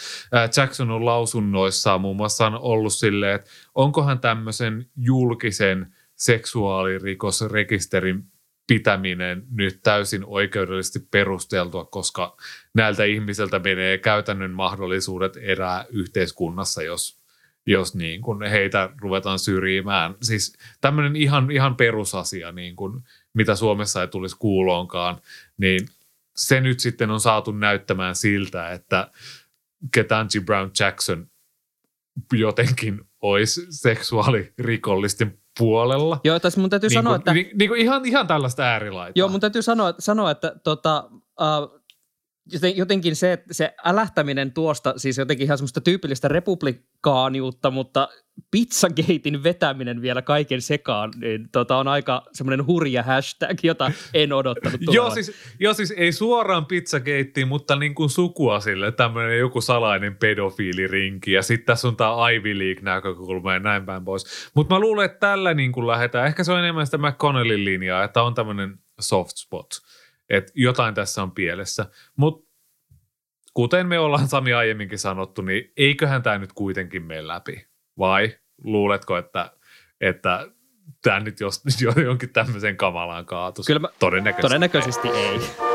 Jackson 0.56 0.90
on 0.90 1.04
lausunnoissaan 1.04 2.00
muun 2.00 2.16
muassa 2.16 2.46
on 2.46 2.58
ollut 2.58 2.92
silleen, 2.92 3.34
että 3.34 3.50
onkohan 3.74 4.20
tämmöisen 4.20 4.86
julkisen 4.96 5.94
seksuaalirikosrekisterin 6.16 8.24
pitäminen 8.66 9.42
nyt 9.50 9.80
täysin 9.82 10.24
oikeudellisesti 10.26 10.98
perusteltua, 11.10 11.84
koska 11.84 12.36
näiltä 12.74 13.04
ihmisiltä 13.04 13.58
menee 13.58 13.98
käytännön 13.98 14.50
mahdollisuudet 14.50 15.38
erää 15.40 15.84
yhteiskunnassa, 15.90 16.82
jos, 16.82 17.18
jos 17.66 17.94
niin 17.94 18.22
kun 18.22 18.42
heitä 18.42 18.90
ruvetaan 19.00 19.38
syrjimään. 19.38 20.14
Siis 20.22 20.58
tämmöinen 20.80 21.16
ihan, 21.16 21.50
ihan 21.50 21.76
perusasia, 21.76 22.52
niin 22.52 22.76
kun 22.76 23.02
mitä 23.38 23.56
Suomessa 23.56 24.00
ei 24.00 24.08
tulisi 24.08 24.36
kuuloonkaan, 24.38 25.20
niin 25.58 25.88
se 26.36 26.60
nyt 26.60 26.80
sitten 26.80 27.10
on 27.10 27.20
saatu 27.20 27.52
näyttämään 27.52 28.14
siltä, 28.14 28.70
että 28.70 29.10
Ketanji 29.94 30.40
Brown 30.44 30.70
Jackson 30.80 31.26
jotenkin 32.32 33.00
olisi 33.22 33.66
seksuaalirikollisten 33.70 35.38
puolella. 35.58 36.20
Joo, 36.24 36.40
tässä 36.40 36.60
mun 36.60 36.70
täytyy 36.70 36.88
niin 36.88 36.94
sanoa, 36.94 37.12
kuin, 37.12 37.20
että... 37.20 37.34
Niin, 37.34 37.50
niin 37.58 37.70
kuin 37.70 37.80
ihan, 37.80 38.04
ihan 38.04 38.26
tällaista 38.26 38.62
äärilaitaa. 38.62 39.12
Joo, 39.14 39.28
mun 39.28 39.40
täytyy 39.40 39.62
sanoa, 39.62 39.94
sanoa 39.98 40.30
että 40.30 40.56
tota, 40.64 41.10
uh, 41.40 41.80
jotenkin 42.74 43.16
se, 43.16 43.42
se 43.50 43.74
älähtäminen 43.84 44.52
tuosta, 44.52 44.94
siis 44.96 45.18
jotenkin 45.18 45.44
ihan 45.44 45.58
semmoista 45.58 45.80
tyypillistä 45.80 46.28
republikaaniutta, 46.28 47.70
mutta 47.70 48.08
pizzagatein 48.50 49.42
vetäminen 49.42 50.02
vielä 50.02 50.22
kaiken 50.22 50.62
sekaan, 50.62 51.12
niin 51.20 51.48
tota 51.52 51.76
on 51.76 51.88
aika 51.88 52.22
semmoinen 52.32 52.66
hurja 52.66 53.02
hashtag, 53.02 53.58
jota 53.62 53.92
en 54.14 54.32
odottanut 54.32 54.80
joo, 54.80 55.10
siis, 55.10 55.32
joo, 55.60 55.74
siis 55.74 55.94
ei 55.96 56.12
suoraan 56.12 56.66
pizzagateiin, 56.66 57.48
mutta 57.48 57.76
niin 57.76 57.94
kuin 57.94 58.10
sukua 58.10 58.60
sille, 58.60 58.92
tämmöinen 58.92 59.38
joku 59.38 59.60
salainen 59.60 60.16
pedofiilirinki, 60.16 61.32
ja 61.32 61.42
sitten 61.42 61.66
tässä 61.66 61.88
on 61.88 61.96
tämä 61.96 62.30
Ivy 62.30 62.58
League-näkökulma 62.58 63.52
ja 63.52 63.58
näin 63.58 63.86
päin 63.86 64.04
pois. 64.04 64.50
Mutta 64.54 64.74
mä 64.74 64.80
luulen, 64.80 65.04
että 65.04 65.18
tällä 65.18 65.54
niin 65.54 65.72
kuin 65.72 65.86
lähdetään, 65.86 66.26
ehkä 66.26 66.44
se 66.44 66.52
on 66.52 66.58
enemmän 66.58 66.86
sitä 66.86 66.98
McConnellin 66.98 67.64
linjaa, 67.64 68.04
että 68.04 68.22
on 68.22 68.34
tämmöinen 68.34 68.78
soft 69.00 69.36
spot– 69.36 69.68
että 70.30 70.52
jotain 70.54 70.94
tässä 70.94 71.22
on 71.22 71.32
pielessä. 71.32 71.86
Mutta 72.16 72.48
kuten 73.54 73.86
me 73.86 73.98
ollaan 73.98 74.28
Sami 74.28 74.52
aiemminkin 74.52 74.98
sanottu, 74.98 75.42
niin 75.42 75.72
eiköhän 75.76 76.22
tämä 76.22 76.38
nyt 76.38 76.52
kuitenkin 76.52 77.02
mene 77.02 77.26
läpi. 77.26 77.66
Vai 77.98 78.36
luuletko, 78.64 79.16
että, 79.16 79.50
että 80.00 80.46
tämä 81.02 81.20
nyt 81.20 81.40
jos, 81.40 81.62
jonkin 82.04 82.32
tämmöisen 82.32 82.76
kamalaan 82.76 83.26
kaatus? 83.26 83.66
Kyllä 83.66 83.80
mä, 83.80 83.88
todennäköisesti. 83.98 84.42
todennäköisesti 84.48 85.08
ei. 85.08 85.67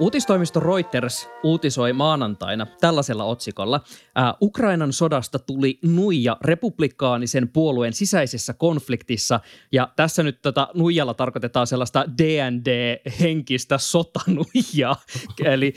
Uutistoimisto 0.00 0.60
Reuters 0.60 1.28
uutisoi 1.42 1.92
maanantaina 1.92 2.66
tällaisella 2.80 3.24
otsikolla. 3.24 3.80
Ää, 4.14 4.34
Ukrainan 4.42 4.92
sodasta 4.92 5.38
tuli 5.38 5.78
nuija 5.82 6.36
republikaanisen 6.40 7.48
puolueen 7.48 7.92
sisäisessä 7.92 8.54
konfliktissa. 8.54 9.40
Ja 9.72 9.92
tässä 9.96 10.22
nyt 10.22 10.42
tota, 10.42 10.68
nuijalla 10.74 11.14
tarkoitetaan 11.14 11.66
sellaista 11.66 12.04
DND-henkistä 12.18 13.78
sotanuijaa. 13.78 14.96
Eli 15.44 15.74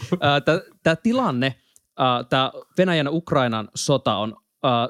tämä 0.83 0.95
tilanne, 0.95 1.55
tämä 2.29 2.51
Venäjän 2.77 3.07
Ukrainan 3.07 3.69
sota 3.75 4.15
on 4.15 4.37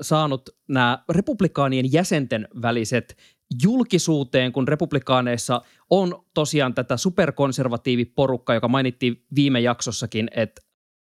saanut 0.02 0.50
nämä 0.68 1.04
republikaanien 1.10 1.94
jäsenten 1.94 2.48
väliset 2.62 3.18
julkisuuteen, 3.63 4.51
kun 4.51 4.67
republikaaneissa 4.67 5.62
on 5.89 6.25
tosiaan 6.34 6.74
tätä 6.74 6.98
superkonservatiiviporukka, 6.98 8.53
joka 8.53 8.67
mainittiin 8.67 9.25
viime 9.36 9.60
jaksossakin, 9.60 10.27
että 10.36 10.62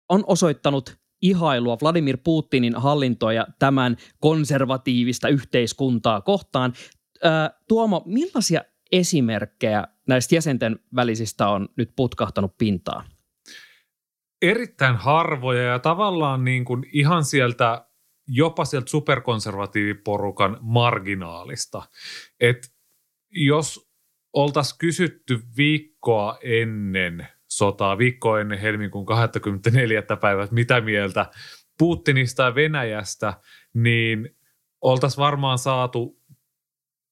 on 0.10 0.24
osoittanut 0.28 0.98
ihailua 1.22 1.78
Vladimir 1.82 2.18
Putinin 2.24 2.76
hallintoa 2.76 3.34
ja 3.34 3.48
tämän 3.60 3.98
konservatiivista 4.20 5.28
yhteiskuntaa 5.28 6.22
kohtaan. 6.22 6.74
Tuomo, 7.68 8.04
millaisia 8.06 8.62
esimerkkejä 8.92 9.88
näistä 10.08 10.36
jäsenten 10.36 10.80
välisistä 10.96 11.48
on 11.48 11.70
nyt 11.76 11.92
putkahtanut 11.96 12.58
pintaan? 12.58 13.06
Erittäin 14.42 14.96
harvoja 14.96 15.64
ja 15.64 15.80
tavallaan 15.80 16.44
niin 16.44 16.66
kuin 16.66 16.86
ihan 16.94 17.24
sieltä 17.24 17.86
jopa 18.28 18.66
sieltä 18.66 18.90
superkonservatiiviporukan 18.90 20.58
marginaalista. 20.62 21.84
Et 22.40 22.74
jos 23.30 23.90
oltaisiin 24.34 24.78
kysytty 24.78 25.40
viikkoa 25.58 26.38
ennen 26.44 27.28
sotaa, 27.48 27.98
viikkoa 27.98 28.42
ennen 28.42 28.60
helmikuun 28.60 29.06
24. 29.06 30.04
päivät, 30.22 30.52
mitä 30.52 30.82
mieltä 30.82 31.26
Putinista 31.78 32.44
ja 32.44 32.56
Venäjästä, 32.56 33.34
niin 33.74 34.36
oltaisiin 34.82 35.22
varmaan 35.22 35.58
saatu 35.58 36.22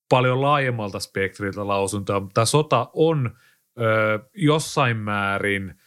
paljon 0.10 0.42
laajemmalta 0.42 1.00
spektriltä 1.00 1.68
lausuntoa, 1.68 2.28
tämä 2.34 2.46
sota 2.46 2.90
on 2.94 3.38
ö, 3.80 4.20
jossain 4.36 4.98
määrin 4.98 5.81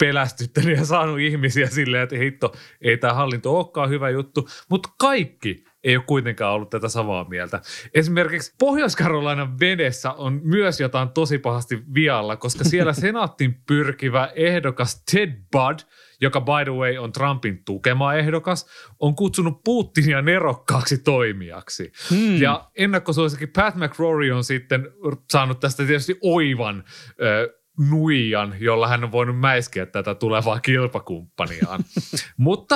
pelästyttänyt 0.00 0.78
ja 0.78 0.84
saanut 0.84 1.18
ihmisiä 1.18 1.66
silleen, 1.66 2.02
että 2.02 2.16
hitto, 2.16 2.54
ei 2.80 2.96
tämä 2.96 3.14
hallinto 3.14 3.56
olekaan 3.56 3.90
hyvä 3.90 4.10
juttu, 4.10 4.48
mutta 4.70 4.88
kaikki 4.98 5.64
ei 5.84 5.96
ole 5.96 6.04
kuitenkaan 6.06 6.54
ollut 6.54 6.70
tätä 6.70 6.88
samaa 6.88 7.28
mieltä. 7.28 7.60
Esimerkiksi 7.94 8.54
Pohjois-Karolainan 8.58 9.60
vedessä 9.60 10.12
on 10.12 10.40
myös 10.44 10.80
jotain 10.80 11.08
tosi 11.08 11.38
pahasti 11.38 11.82
vialla, 11.94 12.36
koska 12.36 12.64
siellä 12.64 12.92
senaattin 13.08 13.62
pyrkivä 13.66 14.32
ehdokas 14.34 15.02
Ted 15.12 15.32
Budd, 15.52 15.78
joka 16.20 16.40
by 16.40 16.64
the 16.64 16.72
way 16.72 16.96
on 16.96 17.12
Trumpin 17.12 17.64
tukema 17.64 18.14
ehdokas, 18.14 18.66
on 19.00 19.16
kutsunut 19.16 19.60
Putinia 19.64 20.22
nerokkaaksi 20.22 20.98
toimijaksi. 20.98 21.92
Hmm. 22.10 22.42
Ja 22.42 22.70
ennakkosuosikin 22.76 23.48
Pat 23.48 23.74
McRory 23.76 24.30
on 24.30 24.44
sitten 24.44 24.88
saanut 25.30 25.60
tästä 25.60 25.84
tietysti 25.84 26.18
oivan 26.22 26.84
ö, 27.22 27.57
nuijan, 27.90 28.54
jolla 28.60 28.88
hän 28.88 29.04
on 29.04 29.12
voinut 29.12 29.40
mäiskiä 29.40 29.86
tätä 29.86 30.14
tulevaa 30.14 30.60
kilpakumppaniaan. 30.60 31.84
Mutta 32.36 32.74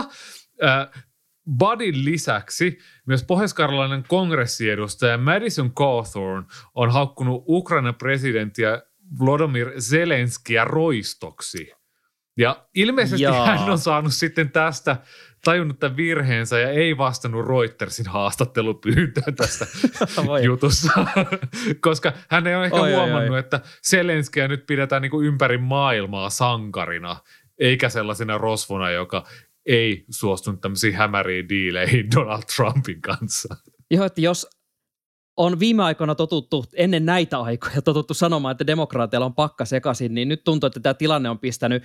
äh, 0.65 1.05
Budin 1.59 2.05
lisäksi 2.05 2.79
myös 3.07 3.25
pohjois-karjalainen 3.25 4.05
kongressiedustaja 4.09 5.19
Madison 5.19 5.75
Cawthorn 5.75 6.47
on 6.75 6.91
haukkunut 6.91 7.45
Ukrainan 7.49 7.95
presidenttiä 7.95 8.83
Vladimir 9.21 9.81
Zelenskiä 9.81 10.65
roistoksi. 10.65 11.73
Ja 12.37 12.67
ilmeisesti 12.75 13.23
Jaa. 13.23 13.47
hän 13.47 13.71
on 13.71 13.79
saanut 13.79 14.15
sitten 14.15 14.51
tästä 14.51 14.97
tajunnut 15.45 15.79
tämän 15.79 15.97
virheensä 15.97 16.59
ja 16.59 16.71
ei 16.71 16.99
vastannut 16.99 17.47
Reutersin 17.47 18.07
haastattelupyyntöön 18.07 19.35
tässä 19.37 19.67
jutussa, 20.45 20.93
koska 21.81 22.13
hän 22.31 22.47
ei 22.47 22.55
ole 22.55 22.65
ehkä 22.65 22.81
oi, 22.81 22.93
huomannut, 22.93 23.23
oi, 23.23 23.31
oi. 23.31 23.39
että 23.39 23.61
Selenskiä 23.83 24.49
nyt 24.49 24.67
pidetään 24.67 25.03
niin 25.03 25.11
kuin 25.11 25.27
ympäri 25.27 25.59
maailmaa 25.59 26.31
sankarina, 26.31 27.17
eikä 27.59 27.89
sellaisena 27.89 28.39
rosvona, 28.39 28.91
joka 28.91 29.25
ei 29.67 30.05
suostunut 30.11 30.61
tämmöisiin 30.61 30.95
hämäriin 30.95 31.49
diileihin 31.49 32.11
Donald 32.15 32.43
Trumpin 32.57 33.03
kanssa. 33.03 33.57
Joo, 33.91 34.05
että 34.05 34.21
jos 34.21 34.62
on 35.37 35.61
viime 35.61 35.83
aikoina 35.83 36.15
totuttu, 36.15 36.65
ennen 36.75 37.07
näitä 37.07 37.41
aikoja 37.41 37.83
totuttu 37.83 38.15
sanomaan, 38.15 38.53
että 38.53 38.67
demokraateilla 38.67 39.27
on 39.27 39.35
pakka 39.35 39.65
sekaisin, 39.65 40.15
niin 40.15 40.29
nyt 40.29 40.45
tuntuu, 40.45 40.67
että 40.67 40.81
tämä 40.81 40.95
tilanne 40.95 41.31
on 41.31 41.39
pistänyt 41.39 41.83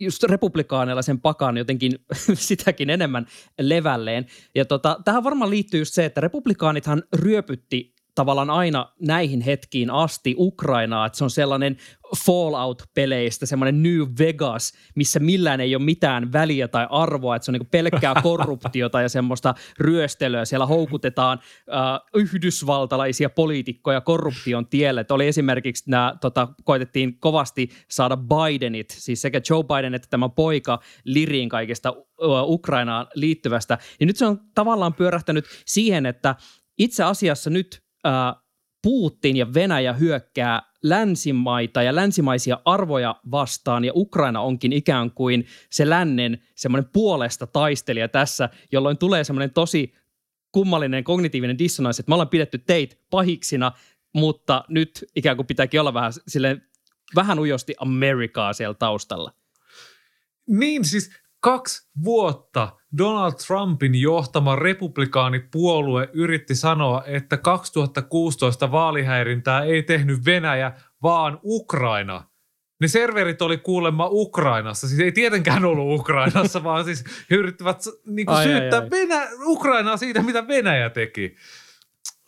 just 0.00 0.22
republikaaneilla 0.22 1.02
sen 1.02 1.20
pakan 1.20 1.56
jotenkin 1.56 1.92
sitäkin 2.34 2.90
enemmän 2.90 3.26
levälleen. 3.60 4.26
Ja 4.54 4.64
tota, 4.64 5.00
tähän 5.04 5.24
varmaan 5.24 5.50
liittyy 5.50 5.80
just 5.80 5.94
se, 5.94 6.04
että 6.04 6.20
republikaanithan 6.20 7.02
ryöpytti 7.12 7.97
tavallaan 8.14 8.50
aina 8.50 8.92
näihin 9.00 9.40
hetkiin 9.40 9.90
asti 9.90 10.34
Ukrainaa, 10.38 11.06
että 11.06 11.18
se 11.18 11.24
on 11.24 11.30
sellainen 11.30 11.76
Fallout-peleistä, 12.16 13.46
semmoinen 13.46 13.82
New 13.82 14.00
Vegas, 14.18 14.72
missä 14.94 15.20
millään 15.20 15.60
ei 15.60 15.76
ole 15.76 15.84
mitään 15.84 16.32
väliä 16.32 16.68
tai 16.68 16.86
arvoa, 16.90 17.36
että 17.36 17.46
se 17.46 17.50
on 17.50 17.52
niin 17.52 17.66
pelkkää 17.66 18.14
korruptiota 18.22 19.02
ja 19.02 19.08
semmoista 19.08 19.54
ryöstelyä. 19.78 20.44
Siellä 20.44 20.66
houkutetaan 20.66 21.38
äh, 21.58 22.00
yhdysvaltalaisia 22.14 23.30
poliitikkoja 23.30 24.00
korruption 24.00 24.66
tielle. 24.66 25.00
Että 25.00 25.14
oli 25.14 25.26
esimerkiksi 25.26 25.90
nämä, 25.90 26.14
tota, 26.20 26.48
koitettiin 26.64 27.18
kovasti 27.18 27.70
saada 27.90 28.16
Bidenit, 28.16 28.90
siis 28.90 29.22
sekä 29.22 29.40
Joe 29.50 29.64
Biden 29.64 29.94
että 29.94 30.08
tämä 30.10 30.28
poika 30.28 30.80
liriin 31.04 31.48
kaikesta 31.48 31.90
uh, 31.90 32.06
Ukrainaan 32.42 33.06
liittyvästä. 33.14 33.78
Ja 34.00 34.06
nyt 34.06 34.16
se 34.16 34.26
on 34.26 34.40
tavallaan 34.54 34.94
pyörähtänyt 34.94 35.44
siihen, 35.66 36.06
että 36.06 36.34
itse 36.78 37.04
asiassa 37.04 37.50
nyt 37.50 37.87
Putin 38.82 39.36
ja 39.36 39.54
Venäjä 39.54 39.92
hyökkää 39.92 40.62
länsimaita 40.82 41.82
ja 41.82 41.94
länsimaisia 41.94 42.60
arvoja 42.64 43.20
vastaan 43.30 43.84
ja 43.84 43.92
Ukraina 43.94 44.40
onkin 44.40 44.72
ikään 44.72 45.10
kuin 45.10 45.46
se 45.70 45.88
lännen 45.88 46.42
semmoinen 46.54 46.90
puolesta 46.92 47.46
taistelija 47.46 48.08
tässä, 48.08 48.48
jolloin 48.72 48.98
tulee 48.98 49.24
semmoinen 49.24 49.50
tosi 49.50 49.94
kummallinen 50.52 51.04
kognitiivinen 51.04 51.58
dissonanssi, 51.58 52.02
että 52.02 52.10
me 52.10 52.14
ollaan 52.14 52.28
pidetty 52.28 52.58
teitä 52.58 52.96
pahiksina, 53.10 53.72
mutta 54.14 54.64
nyt 54.68 55.04
ikään 55.16 55.36
kuin 55.36 55.46
pitääkin 55.46 55.80
olla 55.80 55.94
vähän 55.94 56.12
silleen, 56.28 56.62
vähän 57.14 57.38
ujosti 57.38 57.74
Amerikaa 57.78 58.52
siellä 58.52 58.74
taustalla. 58.74 59.32
Niin, 60.46 60.84
siis 60.84 61.10
kaksi 61.40 61.88
vuotta 62.04 62.72
Donald 62.98 63.32
Trumpin 63.46 63.94
johtama 63.94 64.56
republikaanipuolue 64.56 66.08
yritti 66.12 66.54
sanoa, 66.54 67.02
että 67.06 67.36
2016 67.36 68.72
vaalihäirintää 68.72 69.64
ei 69.64 69.82
tehnyt 69.82 70.24
Venäjä, 70.24 70.72
vaan 71.02 71.40
Ukraina. 71.44 72.24
Ne 72.80 72.88
serverit 72.88 73.42
oli 73.42 73.58
kuulemma 73.58 74.08
Ukrainassa, 74.10 74.88
siis 74.88 75.00
ei 75.00 75.12
tietenkään 75.12 75.64
ollut 75.64 76.00
Ukrainassa, 76.00 76.64
vaan 76.64 76.84
siis 76.84 77.04
he 77.30 77.36
yrittivät 77.36 77.78
niin 78.06 78.28
ai, 78.28 78.44
syyttää 78.44 78.78
ai, 78.78 78.84
ai. 78.84 78.90
Venä- 78.90 79.28
Ukrainaa 79.46 79.96
siitä, 79.96 80.22
mitä 80.22 80.48
Venäjä 80.48 80.90
teki. 80.90 81.36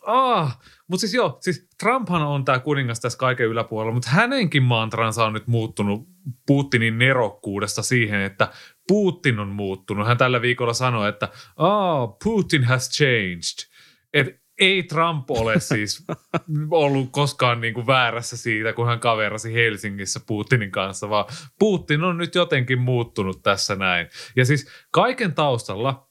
Ah, 0.05 0.59
mutta 0.87 1.01
siis 1.01 1.13
joo, 1.13 1.37
siis 1.41 1.67
Trumphan 1.79 2.21
on 2.21 2.45
tämä 2.45 2.59
kuningas 2.59 2.99
tässä 2.99 3.17
kaiken 3.17 3.47
yläpuolella, 3.47 3.93
mutta 3.93 4.09
hänenkin 4.09 4.63
mantransa 4.63 5.25
on 5.25 5.33
nyt 5.33 5.47
muuttunut 5.47 6.07
Putinin 6.47 6.97
nerokkuudesta 6.97 7.81
siihen, 7.81 8.21
että 8.21 8.51
Putin 8.91 9.39
on 9.39 9.47
muuttunut. 9.47 10.07
Hän 10.07 10.17
tällä 10.17 10.41
viikolla 10.41 10.73
sanoi, 10.73 11.09
että 11.09 11.29
oh, 11.57 12.17
Putin 12.23 12.63
has 12.63 12.89
changed. 12.89 13.69
Et 14.13 14.41
ei 14.59 14.83
Trump 14.83 15.31
ole 15.31 15.59
siis 15.59 16.05
ollut 16.71 17.09
koskaan 17.11 17.61
niin 17.61 17.73
kuin 17.73 17.87
väärässä 17.87 18.37
siitä, 18.37 18.73
kun 18.73 18.87
hän 18.87 18.99
kaverasi 18.99 19.53
Helsingissä 19.53 20.19
Putinin 20.27 20.71
kanssa, 20.71 21.09
vaan 21.09 21.25
Putin 21.59 22.03
on 22.03 22.17
nyt 22.17 22.35
jotenkin 22.35 22.79
muuttunut 22.79 23.43
tässä 23.43 23.75
näin. 23.75 24.07
Ja 24.35 24.45
siis 24.45 24.67
kaiken 24.91 25.33
taustalla 25.33 26.09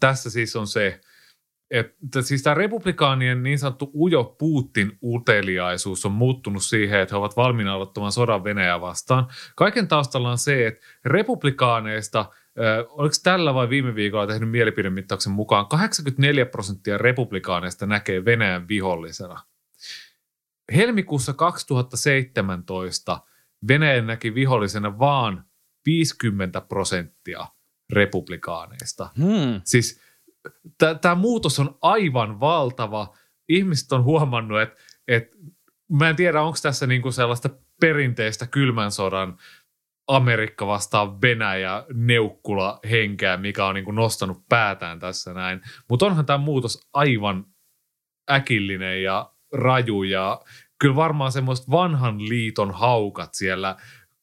tässä 0.00 0.30
siis 0.30 0.56
on 0.56 0.66
se, 0.66 1.00
että 1.70 2.22
siis 2.22 2.42
tämä 2.42 2.54
republikaanien 2.54 3.42
niin 3.42 3.58
sanottu 3.58 3.90
ujo 3.94 4.24
Putin 4.24 4.98
uteliaisuus 5.02 6.06
on 6.06 6.12
muuttunut 6.12 6.62
siihen, 6.62 7.00
että 7.00 7.14
he 7.14 7.18
ovat 7.18 7.36
valmiina 7.36 7.74
aloittamaan 7.74 8.12
sodan 8.12 8.44
Venäjää 8.44 8.80
vastaan. 8.80 9.26
Kaiken 9.56 9.88
taustalla 9.88 10.30
on 10.30 10.38
se, 10.38 10.66
että 10.66 10.80
republikaaneista, 11.04 12.20
äh, 12.20 12.26
oliko 12.88 13.14
tällä 13.22 13.54
vai 13.54 13.68
viime 13.68 13.94
viikolla 13.94 14.26
tehnyt 14.26 14.50
mielipidemittauksen 14.50 15.32
mukaan, 15.32 15.66
84 15.66 16.46
prosenttia 16.46 16.98
republikaaneista 16.98 17.86
näkee 17.86 18.24
Venäjän 18.24 18.68
vihollisena. 18.68 19.40
Helmikuussa 20.74 21.32
2017 21.32 23.20
Venäjä 23.68 24.02
näki 24.02 24.34
vihollisena 24.34 24.98
vaan 24.98 25.44
50 25.86 26.60
prosenttia 26.60 27.46
republikaaneista. 27.92 29.10
Hmm. 29.18 29.60
Siis 29.64 30.00
tämä 31.00 31.14
muutos 31.14 31.60
on 31.60 31.78
aivan 31.82 32.40
valtava. 32.40 33.14
Ihmiset 33.48 33.92
on 33.92 34.04
huomannut, 34.04 34.60
että 34.60 34.76
et, 35.08 35.36
mä 35.92 36.08
en 36.08 36.16
tiedä, 36.16 36.42
onko 36.42 36.58
tässä 36.62 36.86
niinku 36.86 37.12
sellaista 37.12 37.50
perinteistä 37.80 38.46
kylmän 38.46 38.92
sodan 38.92 39.38
Amerikka 40.06 40.66
vastaan 40.66 41.22
Venäjä 41.22 41.84
neukkula 41.92 42.80
henkeä, 42.90 43.36
mikä 43.36 43.66
on 43.66 43.74
niin 43.74 43.84
kuin 43.84 43.94
nostanut 43.94 44.48
päätään 44.48 44.98
tässä 44.98 45.34
näin. 45.34 45.60
Mutta 45.88 46.06
onhan 46.06 46.26
tämä 46.26 46.38
muutos 46.38 46.88
aivan 46.92 47.46
äkillinen 48.30 49.02
ja 49.02 49.32
raju 49.52 50.02
ja 50.02 50.40
kyllä 50.78 50.96
varmaan 50.96 51.32
semmoista 51.32 51.70
vanhan 51.70 52.28
liiton 52.28 52.70
haukat 52.70 53.34
siellä 53.34 53.76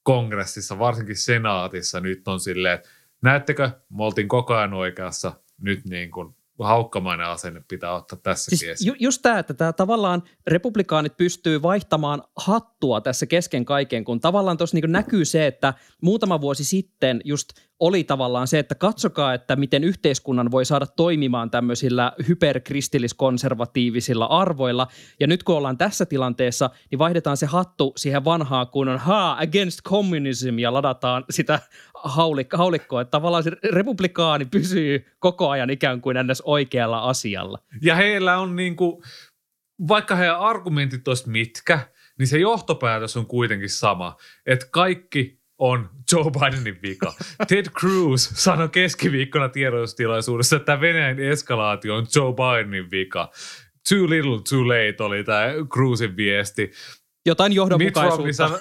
kongressissa, 0.04 0.80
varsinkin 0.80 1.16
senaatissa 1.16 2.00
nyt 2.00 2.28
on 2.28 2.40
silleen, 2.40 2.74
että 2.76 2.90
näettekö, 3.22 3.70
me 3.90 4.04
oltiin 4.04 4.28
koko 4.28 4.56
ajan 4.56 4.74
oikeassa, 4.74 5.41
nyt 5.62 5.86
niin 5.86 6.12
kuin 6.12 6.36
haukkamainen 6.60 7.28
asenne 7.28 7.64
pitää 7.68 7.94
ottaa 7.94 8.20
tässä 8.24 8.56
siis 8.56 8.86
ju, 8.86 8.94
just 9.00 9.22
tämä, 9.22 9.40
että 9.40 9.54
tämä 9.54 9.74
tavallaan 9.74 10.24
republikaanit 10.48 11.18
pystyy 11.18 11.62
vaihtamaan 11.62 12.24
hattua 12.36 13.02
tässä 13.02 13.26
kesken 13.26 13.66
kaiken, 13.66 14.04
kun 14.04 14.20
tavallaan 14.20 14.58
tuossa 14.58 14.78
niin 14.78 14.92
näkyy 14.92 15.26
se, 15.26 15.48
että 15.48 15.74
muutama 16.02 16.42
vuosi 16.42 16.64
sitten 16.64 17.22
just 17.24 17.50
oli 17.82 18.04
tavallaan 18.04 18.48
se, 18.48 18.60
että 18.60 18.76
katsokaa, 18.76 19.34
että 19.34 19.56
miten 19.56 19.84
yhteiskunnan 19.84 20.52
voi 20.52 20.66
saada 20.66 20.88
toimimaan 20.88 21.52
tämmöisillä 21.52 22.14
hyperkristilliskonservatiivisilla 22.28 24.26
arvoilla. 24.26 24.88
Ja 25.20 25.28
nyt 25.28 25.44
kun 25.44 25.56
ollaan 25.56 25.78
tässä 25.78 26.06
tilanteessa, 26.06 26.70
niin 26.92 27.00
vaihdetaan 27.00 27.38
se 27.38 27.46
hattu 27.46 27.94
siihen 27.96 28.26
vanhaan 28.26 28.68
kunnon 28.68 29.00
ha 29.00 29.38
against 29.40 29.80
communism 29.84 30.60
ja 30.60 30.74
ladataan 30.74 31.26
sitä 31.30 31.60
haulik- 32.06 32.58
haulikkoa. 32.58 33.02
Että 33.02 33.12
tavallaan 33.12 33.44
se 33.44 33.52
republikaani 33.72 34.46
pysyy 34.46 35.06
koko 35.20 35.50
ajan 35.50 35.70
ikään 35.70 36.02
kuin 36.02 36.18
ns. 36.24 36.42
oikealla 36.46 37.00
asialla. 37.00 37.60
Ja 37.82 37.96
heillä 37.96 38.38
on 38.38 38.56
niin 38.56 38.76
kuin, 38.76 39.04
vaikka 39.88 40.16
heidän 40.16 40.40
argumentit 40.40 41.08
olisi 41.08 41.30
mitkä, 41.30 41.80
niin 42.20 42.28
se 42.28 42.38
johtopäätös 42.38 43.18
on 43.18 43.26
kuitenkin 43.26 43.70
sama, 43.70 44.16
että 44.46 44.66
kaikki 44.72 45.42
on 45.58 45.90
Joe 46.12 46.32
Bidenin 46.40 46.82
vika. 46.82 47.14
Ted 47.48 47.66
Cruz 47.66 48.30
sanoi 48.34 48.70
keskiviikkona 48.70 49.50
tiedotustilaisuudessa, 49.50 50.56
että 50.56 50.82
Venäjän 50.82 51.20
eskalaatio 51.20 51.96
on 51.96 52.08
Joe 52.16 52.34
Bidenin 52.34 52.92
vika. 52.92 53.32
Too 53.90 54.10
little, 54.10 54.40
too 54.50 54.68
late 54.68 55.04
oli 55.04 55.24
tämä 55.24 55.48
Cruzin 55.74 56.18
viesti. 56.18 56.72
Jotain 57.26 57.54
johdonmukaisuutta. 57.54 58.34
Sano, 58.34 58.60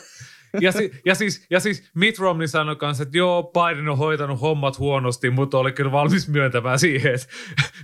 ja, 0.61 0.73
si, 0.73 0.91
ja, 1.07 1.15
siis, 1.15 1.47
ja 1.51 1.61
siis 1.61 1.91
Mitt 1.95 2.19
Romney 2.19 2.49
sanoi 2.49 2.77
kanssa, 2.77 3.03
että 3.03 3.19
joo, 3.19 3.53
Biden 3.53 3.89
on 3.89 3.99
hoitanut 3.99 4.41
hommat 4.41 4.79
huonosti, 4.79 5.31
mutta 5.31 5.59
oli 5.59 5.73
kyllä 5.73 5.93
valmis 5.93 6.29
myöntämään 6.29 6.79
siihen, 6.79 7.15
että 7.15 7.27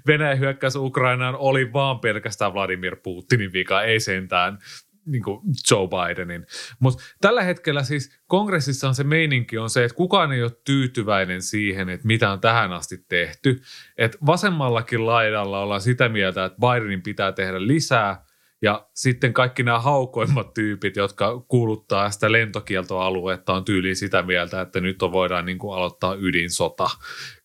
Venäjän 0.06 0.38
hyökkäys 0.38 0.76
Ukrainaan 0.76 1.36
oli 1.36 1.72
vaan 1.72 2.00
pelkästään 2.00 2.54
Vladimir 2.54 2.96
Putinin 2.96 3.52
vika, 3.52 3.82
ei 3.82 4.00
sentään 4.00 4.58
niin 5.06 5.22
kuin 5.22 5.40
Joe 5.70 5.88
Bidenin. 5.88 6.46
Mutta 6.80 7.02
tällä 7.20 7.42
hetkellä 7.42 7.82
siis 7.82 8.20
kongressissa 8.26 8.88
on 8.88 8.94
se 8.94 9.04
meininki 9.04 9.58
on 9.58 9.70
se, 9.70 9.84
että 9.84 9.96
kukaan 9.96 10.32
ei 10.32 10.42
ole 10.42 10.52
tyytyväinen 10.64 11.42
siihen, 11.42 11.88
että 11.88 12.06
mitä 12.06 12.30
on 12.30 12.40
tähän 12.40 12.72
asti 12.72 12.98
tehty. 13.08 13.60
Et 13.98 14.16
vasemmallakin 14.26 15.06
laidalla 15.06 15.60
ollaan 15.60 15.80
sitä 15.80 16.08
mieltä, 16.08 16.44
että 16.44 16.58
Bidenin 16.60 17.02
pitää 17.02 17.32
tehdä 17.32 17.66
lisää, 17.66 18.24
ja 18.62 18.88
sitten 18.94 19.32
kaikki 19.32 19.62
nämä 19.62 19.80
haukoimmat 19.80 20.54
tyypit, 20.54 20.96
jotka 20.96 21.40
kuuluttaa 21.48 22.10
sitä 22.10 22.32
lentokieltoaluetta, 22.32 23.54
on 23.54 23.64
tyyliin 23.64 23.96
sitä 23.96 24.22
mieltä, 24.22 24.60
että 24.60 24.80
nyt 24.80 25.02
on, 25.02 25.12
voidaan 25.12 25.46
niin 25.46 25.58
kuin 25.58 25.76
aloittaa 25.76 26.14
ydinsota 26.14 26.90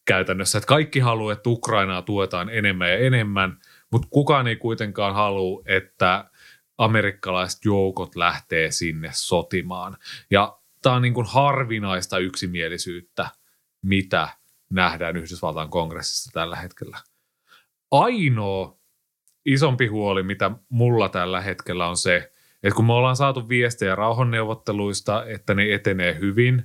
käytännössä. 0.06 0.58
Että 0.58 0.68
kaikki 0.68 1.00
haluaa, 1.00 1.34
että 1.34 1.50
Ukrainaa 1.50 2.02
tuetaan 2.02 2.50
enemmän 2.50 2.90
ja 2.90 2.98
enemmän, 2.98 3.58
mutta 3.92 4.08
kukaan 4.12 4.48
ei 4.48 4.56
kuitenkaan 4.56 5.16
halua, 5.16 5.62
että 5.66 6.30
amerikkalaiset 6.78 7.66
joukot 7.66 8.16
lähtee 8.16 8.72
sinne 8.72 9.10
sotimaan. 9.14 9.98
Ja 10.32 10.60
tämä 10.82 10.96
on 10.96 11.02
niin 11.02 11.14
kuin 11.14 11.28
harvinaista 11.28 12.18
yksimielisyyttä, 12.18 13.30
mitä 13.82 14.30
nähdään 14.70 15.18
Yhdysvaltain 15.18 15.70
kongressissa 15.70 16.32
tällä 16.34 16.56
hetkellä. 16.56 16.98
Ainoa 17.92 18.81
isompi 19.46 19.88
huoli, 19.88 20.24
mitä 20.24 20.52
mulla 20.70 21.10
tällä 21.10 21.42
hetkellä 21.42 21.88
on 21.88 21.98
se, 21.98 22.32
että 22.64 22.76
kun 22.76 22.86
me 22.86 22.94
ollaan 22.94 23.16
saatu 23.16 23.50
viestejä 23.50 23.96
rauhanneuvotteluista, 23.96 25.26
että 25.26 25.54
ne 25.54 25.74
etenee 25.74 26.20
hyvin, 26.20 26.64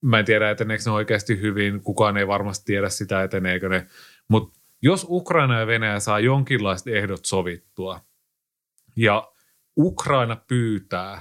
mä 0.00 0.18
en 0.18 0.24
tiedä 0.24 0.50
eteneekö 0.50 0.82
ne 0.86 0.92
oikeasti 0.92 1.40
hyvin, 1.40 1.82
kukaan 1.82 2.16
ei 2.16 2.26
varmasti 2.26 2.64
tiedä 2.64 2.88
sitä 2.88 3.22
eteneekö 3.22 3.68
ne, 3.68 3.86
mutta 4.28 4.58
jos 4.82 5.06
Ukraina 5.08 5.60
ja 5.60 5.66
Venäjä 5.66 6.00
saa 6.00 6.20
jonkinlaiset 6.20 6.86
ehdot 6.86 7.24
sovittua 7.24 8.00
ja 8.96 9.32
Ukraina 9.78 10.36
pyytää, 10.36 11.20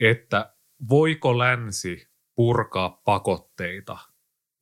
että 0.00 0.54
voiko 0.88 1.38
länsi 1.38 2.08
purkaa 2.34 3.00
pakotteita, 3.04 3.98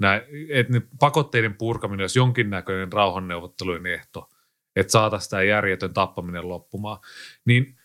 Näin, 0.03 0.23
että 0.49 0.81
pakotteiden 1.01 1.55
purkaminen 1.55 2.03
olisi 2.05 2.19
jonkinnäköinen 2.19 2.93
rauhanneuvottelujen 2.93 3.87
ehto, 3.87 4.29
että 4.77 4.91
saataisiin 4.91 5.31
tämä 5.31 5.43
järjetön 5.43 5.95
tappaminen 5.95 6.49
loppumaan, 6.49 6.99
niin 7.45 7.79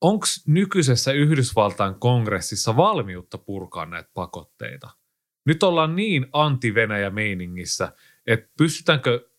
onko 0.00 0.26
nykyisessä 0.46 1.12
Yhdysvaltain 1.12 1.94
kongressissa 1.94 2.76
valmiutta 2.76 3.38
purkaa 3.38 3.86
näitä 3.86 4.10
pakotteita? 4.14 4.90
Nyt 5.46 5.62
ollaan 5.62 5.96
niin 5.96 6.26
anti-Venäjä 6.32 7.10
meiningissä, 7.10 7.92
että 8.26 8.50
pystytäänkö 8.58 9.30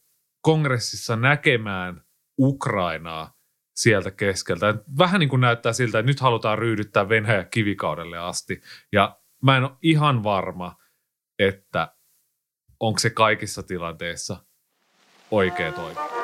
kongressissa 0.42 1.16
näkemään 1.16 2.02
Ukrainaa 2.40 3.38
sieltä 3.76 4.12
keskeltä. 4.12 4.76
Vähän 4.98 5.20
niin 5.20 5.30
kuin 5.30 5.42
näyttää 5.42 5.74
siltä, 5.74 6.00
että 6.00 6.08
nyt 6.08 6.20
halutaan 6.20 6.58
ryydyttää 6.58 7.10
Venäjä 7.10 7.44
kivikaudelle 7.44 8.18
asti. 8.18 8.62
Ja 8.92 9.20
mä 9.44 9.58
en 9.58 9.64
ole 9.64 9.72
ihan 9.82 10.24
varma, 10.24 10.76
että 11.40 11.96
onko 12.80 13.00
se 13.00 13.10
kaikissa 13.10 13.64
tilanteissa 13.64 14.46
oikea 15.32 15.72
toimi. 15.72 16.21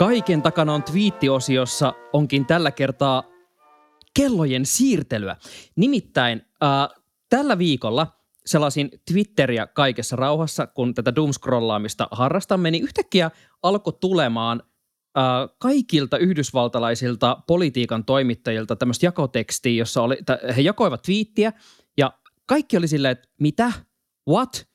Kaiken 0.00 0.42
takana 0.42 0.74
on 0.74 0.82
twiittiosiossa 0.82 1.92
onkin 2.12 2.46
tällä 2.46 2.70
kertaa 2.70 3.22
kellojen 4.14 4.66
siirtelyä. 4.66 5.36
Nimittäin 5.76 6.42
äh, 6.62 6.88
tällä 7.28 7.58
viikolla 7.58 8.06
selasin 8.46 8.90
Twitteriä 9.12 9.66
kaikessa 9.66 10.16
rauhassa, 10.16 10.66
kun 10.66 10.94
tätä 10.94 11.14
doomscrollaamista 11.14 12.08
harrastamme, 12.10 12.70
niin 12.70 12.84
yhtäkkiä 12.84 13.30
alkoi 13.62 13.92
tulemaan 14.00 14.62
äh, 15.18 15.24
kaikilta 15.58 16.18
yhdysvaltalaisilta 16.18 17.36
politiikan 17.46 18.04
toimittajilta 18.04 18.76
tämmöistä 18.76 19.06
jakotekstiä, 19.06 19.72
jossa 19.72 20.02
oli, 20.02 20.18
he 20.56 20.62
jakoivat 20.62 21.02
twiittiä 21.02 21.52
ja 21.96 22.12
kaikki 22.46 22.76
oli 22.76 22.88
silleen, 22.88 23.12
että 23.12 23.28
mitä, 23.40 23.72
what, 24.28 24.69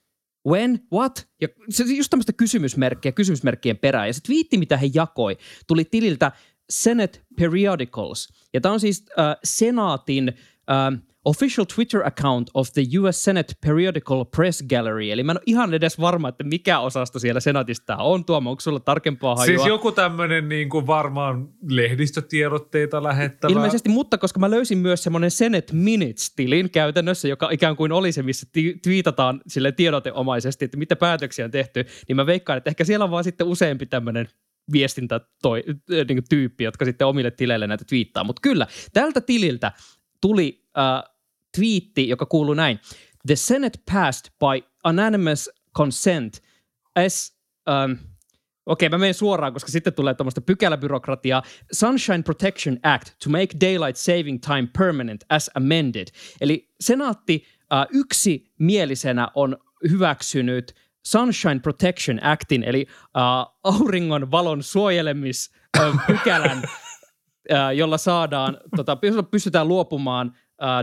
when, 0.48 0.80
what, 0.94 1.28
ja 1.42 1.48
se 1.70 1.84
just 1.84 2.10
tämmöistä 2.10 2.34
kysymysmerkkiä, 2.34 3.12
kysymysmerkkien 3.12 3.78
perään. 3.78 4.08
Ja 4.08 4.14
se 4.14 4.22
twiitti, 4.22 4.58
mitä 4.58 4.78
he 4.78 4.90
jakoi, 4.94 5.38
tuli 5.68 5.86
tililtä 5.86 6.32
Senate 6.70 7.22
Periodicals. 7.40 8.28
Ja 8.54 8.62
tämä 8.62 8.74
on 8.74 8.80
siis 8.80 9.06
äh, 9.20 9.36
senaatin 9.44 10.30
äh, 10.30 11.02
official 11.26 11.66
Twitter 11.76 12.08
account 12.08 12.50
of 12.54 12.72
the 12.74 12.84
US 13.00 13.24
Senate 13.24 13.54
Periodical 13.66 14.26
Press 14.26 14.64
Gallery. 14.70 15.12
Eli 15.12 15.24
mä 15.24 15.32
en 15.32 15.38
ole 15.38 15.44
ihan 15.46 15.74
edes 15.74 16.00
varma, 16.00 16.30
että 16.30 16.44
mikä 16.44 16.80
osasto 16.80 17.20
siellä 17.20 17.40
senatista 17.40 17.96
on. 17.96 18.26
Tuomo, 18.26 18.50
onko 18.50 18.62
sulla 18.62 18.80
tarkempaa 18.80 19.36
hajua? 19.36 19.46
Siis 19.46 19.68
joku 19.68 19.92
tämmöinen 19.92 20.50
niin 20.50 20.70
kuin 20.70 20.88
varmaan 20.88 21.50
lehdistötiedotteita 21.70 23.04
lähettävä. 23.04 23.54
Ilmeisesti, 23.54 23.90
mutta 23.90 24.18
koska 24.18 24.40
mä 24.40 24.52
löysin 24.52 24.78
myös 24.78 25.04
semmoinen 25.04 25.32
Senate 25.32 25.74
Minutes-tilin 25.74 26.70
käytännössä, 26.70 27.28
joka 27.28 27.50
ikään 27.52 27.76
kuin 27.76 27.92
oli 27.92 28.12
se, 28.12 28.24
missä 28.24 28.48
ti- 28.52 28.80
twiitataan 28.84 29.42
sille 29.48 29.72
tiedoteomaisesti, 29.72 30.66
että 30.66 30.78
mitä 30.78 30.96
päätöksiä 30.96 31.46
on 31.46 31.52
tehty, 31.52 31.86
niin 32.08 32.16
mä 32.16 32.26
veikkaan, 32.26 32.58
että 32.58 32.70
ehkä 32.70 32.84
siellä 32.84 33.04
on 33.04 33.12
vaan 33.12 33.24
sitten 33.24 33.48
useampi 33.48 33.86
tämmöinen 33.86 34.28
viestintä 34.72 35.22
toi, 35.42 35.64
niin 35.90 36.24
tyyppi, 36.30 36.64
jotka 36.64 36.86
sitten 36.86 37.08
omille 37.08 37.32
tileille 37.32 37.68
näitä 37.68 37.86
twiittaa. 37.86 38.24
Mutta 38.24 38.40
kyllä, 38.42 38.68
tältä 38.94 39.22
tililtä 39.22 39.72
tuli 40.22 40.66
äh, 40.78 41.15
twiitti, 41.56 42.10
joka 42.10 42.26
kuuluu 42.26 42.54
näin. 42.54 42.80
The 43.28 43.36
Senate 43.36 43.80
passed 43.92 44.32
by 44.40 44.68
unanimous 44.90 45.50
consent 45.78 46.42
as... 46.96 47.36
Um, 47.70 47.98
Okei, 48.66 48.88
okay, 48.88 48.98
mä 48.98 49.00
menen 49.00 49.14
suoraan, 49.14 49.54
koska 49.54 49.72
sitten 49.72 49.94
tulee 49.94 50.14
tämmöistä 50.14 50.42
pykäläbyrokratiaa. 50.42 51.44
Sunshine 51.72 52.24
Protection 52.24 52.80
Act 52.84 53.10
to 53.24 53.30
make 53.30 53.48
daylight 53.62 53.96
saving 53.96 54.40
time 54.42 54.68
permanent 54.78 55.24
as 55.30 55.52
amended. 55.56 56.08
Eli 56.42 56.70
senaatti 56.80 57.46
uh, 57.60 57.86
yksi 58.00 58.54
mielisenä 58.60 59.28
on 59.36 59.58
hyväksynyt 59.90 60.76
Sunshine 61.06 61.60
Protection 61.60 62.20
Actin, 62.24 62.64
eli 62.64 62.88
uh, 62.90 63.56
auringon 63.64 64.32
valon 64.32 64.64
suojelemispykälän, 64.64 66.58
uh, 66.64 67.70
jolla 67.76 67.98
saadaan, 67.98 68.58
tota, 68.76 68.98
pystytään 69.32 69.68
luopumaan 69.68 70.36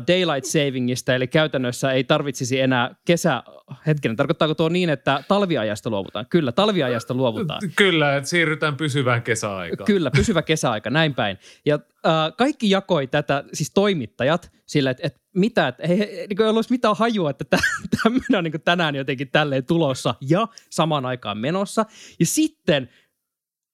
daylight 0.07 0.45
savingista, 0.45 1.15
eli 1.15 1.29
käytännössä 1.29 1.93
ei 1.93 2.05
tarvitsisi 2.05 2.61
enää 2.61 2.95
kesä... 3.05 3.43
Hetkinen, 3.87 4.17
tarkoittaako 4.17 4.55
tuo 4.55 4.69
niin, 4.69 4.91
että 4.91 5.25
talviajasta 5.29 5.91
luovutaan? 5.91 6.27
Kyllä, 6.31 6.53
talviajasta 6.53 7.15
luovutaan. 7.15 7.61
Kyllä, 7.77 8.17
että 8.17 8.31
siirrytään 8.31 8.77
pysyvään 8.77 9.23
kesäaikaan. 9.23 9.87
Kyllä, 9.87 10.11
pysyvä 10.11 10.43
kesäaika, 10.43 10.91
näin 10.91 11.15
päin. 11.15 11.39
Ja 11.65 11.75
äh, 12.07 12.13
kaikki 12.39 12.71
jakoi 12.71 13.07
tätä, 13.07 13.45
siis 13.53 13.71
toimittajat, 13.75 14.53
sillä, 14.67 14.91
että, 14.91 15.07
että 15.07 15.21
mitä, 15.35 15.69
että 15.69 15.83
ei, 15.83 15.99
niin 15.99 16.43
ei 16.43 16.49
olisi 16.49 16.71
mitään 16.71 16.97
hajua, 16.97 17.31
että 17.31 17.45
tämmöinen 18.03 18.39
on 18.39 18.45
niin 18.45 18.63
tänään 18.65 18.95
jotenkin 18.95 19.31
tälleen 19.31 19.67
tulossa 19.67 20.15
ja 20.21 20.49
samaan 20.71 21.07
aikaan 21.07 21.39
menossa. 21.39 21.85
Ja 22.21 22.27
sitten 22.27 22.89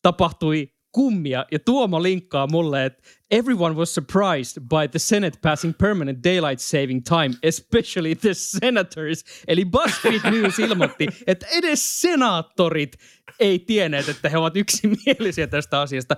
tapahtui 0.03 0.78
kummia 0.93 1.47
ja 1.53 1.59
Tuomo 1.59 2.03
linkkaa 2.03 2.47
mulle, 2.47 2.85
että 2.85 3.03
everyone 3.31 3.75
was 3.75 3.95
surprised 3.95 4.63
by 4.63 4.89
the 4.91 4.99
Senate 4.99 5.39
passing 5.43 5.75
permanent 5.79 6.25
daylight 6.25 6.61
saving 6.61 7.03
time, 7.05 7.35
especially 7.43 8.15
the 8.15 8.35
senators. 8.35 9.25
Eli 9.49 9.65
BuzzFeed 9.65 10.21
News 10.31 10.59
ilmoitti, 10.59 11.07
että 11.27 11.47
edes 11.53 12.01
senaattorit 12.01 12.97
ei 13.41 13.59
tienneet, 13.59 14.09
että 14.09 14.29
he 14.29 14.39
ovat 14.39 14.57
yksimielisiä 14.57 15.47
tästä 15.47 15.81
asiasta. 15.81 16.17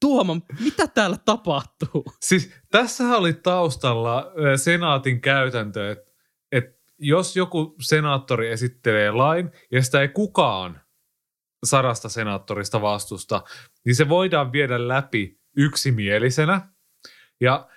Tuomo, 0.00 0.36
mitä 0.60 0.86
täällä 0.86 1.16
tapahtuu? 1.24 2.04
Siis 2.20 2.52
tässä 2.70 3.04
oli 3.16 3.32
taustalla 3.32 4.32
senaatin 4.56 5.20
käytäntö, 5.20 5.90
että, 5.90 6.10
että 6.52 6.80
jos 6.98 7.36
joku 7.36 7.76
senaattori 7.80 8.50
esittelee 8.50 9.10
lain 9.10 9.50
ja 9.72 9.82
sitä 9.82 10.00
ei 10.00 10.08
kukaan 10.08 10.80
sadasta 11.64 12.08
senaattorista 12.08 12.82
vastusta, 12.82 13.42
niin 13.84 13.94
se 13.94 14.08
voidaan 14.08 14.52
viedä 14.52 14.88
läpi 14.88 15.38
yksimielisenä. 15.56 16.60
Ja 17.40 17.68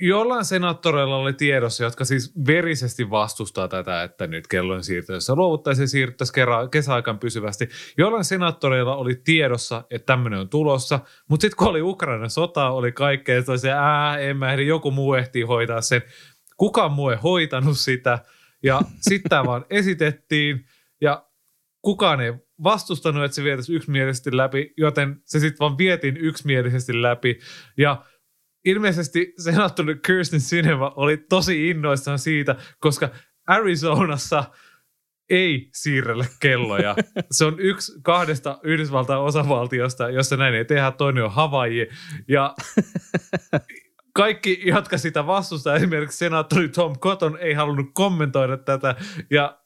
jollain 0.00 0.44
senaattoreilla 0.44 1.16
oli 1.16 1.32
tiedossa, 1.32 1.84
jotka 1.84 2.04
siis 2.04 2.32
verisesti 2.46 3.10
vastustaa 3.10 3.68
tätä, 3.68 4.02
että 4.02 4.26
nyt 4.26 4.46
kellon 4.46 4.84
siirtyessä 4.84 5.34
luovuttaisiin 5.34 5.82
ja 5.82 5.88
siirryttäisiin 5.88 6.70
kesäaikaan 6.70 7.18
pysyvästi. 7.18 7.68
Jollain 7.98 8.24
senaattoreilla 8.24 8.96
oli 8.96 9.14
tiedossa, 9.24 9.84
että 9.90 10.06
tämmöinen 10.06 10.40
on 10.40 10.48
tulossa, 10.48 11.00
mutta 11.28 11.42
sitten 11.42 11.56
kun 11.56 11.68
oli 11.68 11.82
Ukrainan 11.82 12.30
sota, 12.30 12.70
oli 12.70 12.92
kaikkea, 12.92 13.38
että 13.38 13.56
se, 13.56 13.70
ää, 13.70 14.18
en 14.18 14.36
mä 14.36 14.52
ehdi, 14.52 14.66
joku 14.66 14.90
muu 14.90 15.14
ehtii 15.14 15.42
hoitaa 15.42 15.80
sen. 15.80 16.02
Kukaan 16.56 16.92
muu 16.92 17.10
ei 17.10 17.16
hoitanut 17.22 17.78
sitä. 17.78 18.18
Ja 18.62 18.80
sitten 19.00 19.30
tämä 19.30 19.44
vaan 19.44 19.64
esitettiin 19.70 20.66
ja 21.00 21.26
kukaan 21.82 22.20
ei 22.20 22.32
vastustanut, 22.62 23.24
että 23.24 23.34
se 23.34 23.44
vietäisi 23.44 23.74
yksimielisesti 23.74 24.36
läpi, 24.36 24.74
joten 24.76 25.20
se 25.24 25.40
sitten 25.40 25.58
vaan 25.60 25.78
vietiin 25.78 26.16
yksimielisesti 26.16 27.02
läpi. 27.02 27.38
Ja 27.78 28.04
ilmeisesti 28.64 29.34
senaattori 29.38 29.96
Kirsten 30.06 30.40
Sinema 30.40 30.92
oli 30.96 31.16
tosi 31.16 31.70
innoissaan 31.70 32.18
siitä, 32.18 32.56
koska 32.80 33.08
Arizonassa 33.46 34.44
ei 35.30 35.70
siirrellä 35.74 36.26
kelloja. 36.40 36.96
Se 37.30 37.44
on 37.44 37.60
yksi 37.60 37.92
kahdesta 38.02 38.58
Yhdysvaltain 38.62 39.20
osavaltiosta, 39.20 40.10
jossa 40.10 40.36
näin 40.36 40.54
ei 40.54 40.64
tehdä. 40.64 40.90
Toinen 40.90 41.24
on 41.24 41.32
Havaiji. 41.32 41.88
Ja 42.28 42.54
kaikki, 44.14 44.62
jotka 44.64 44.98
sitä 44.98 45.26
vastustaa, 45.26 45.76
esimerkiksi 45.76 46.18
senaattori 46.18 46.68
Tom 46.68 46.98
Cotton 46.98 47.38
ei 47.40 47.54
halunnut 47.54 47.90
kommentoida 47.94 48.56
tätä. 48.56 48.96
Ja 49.30 49.58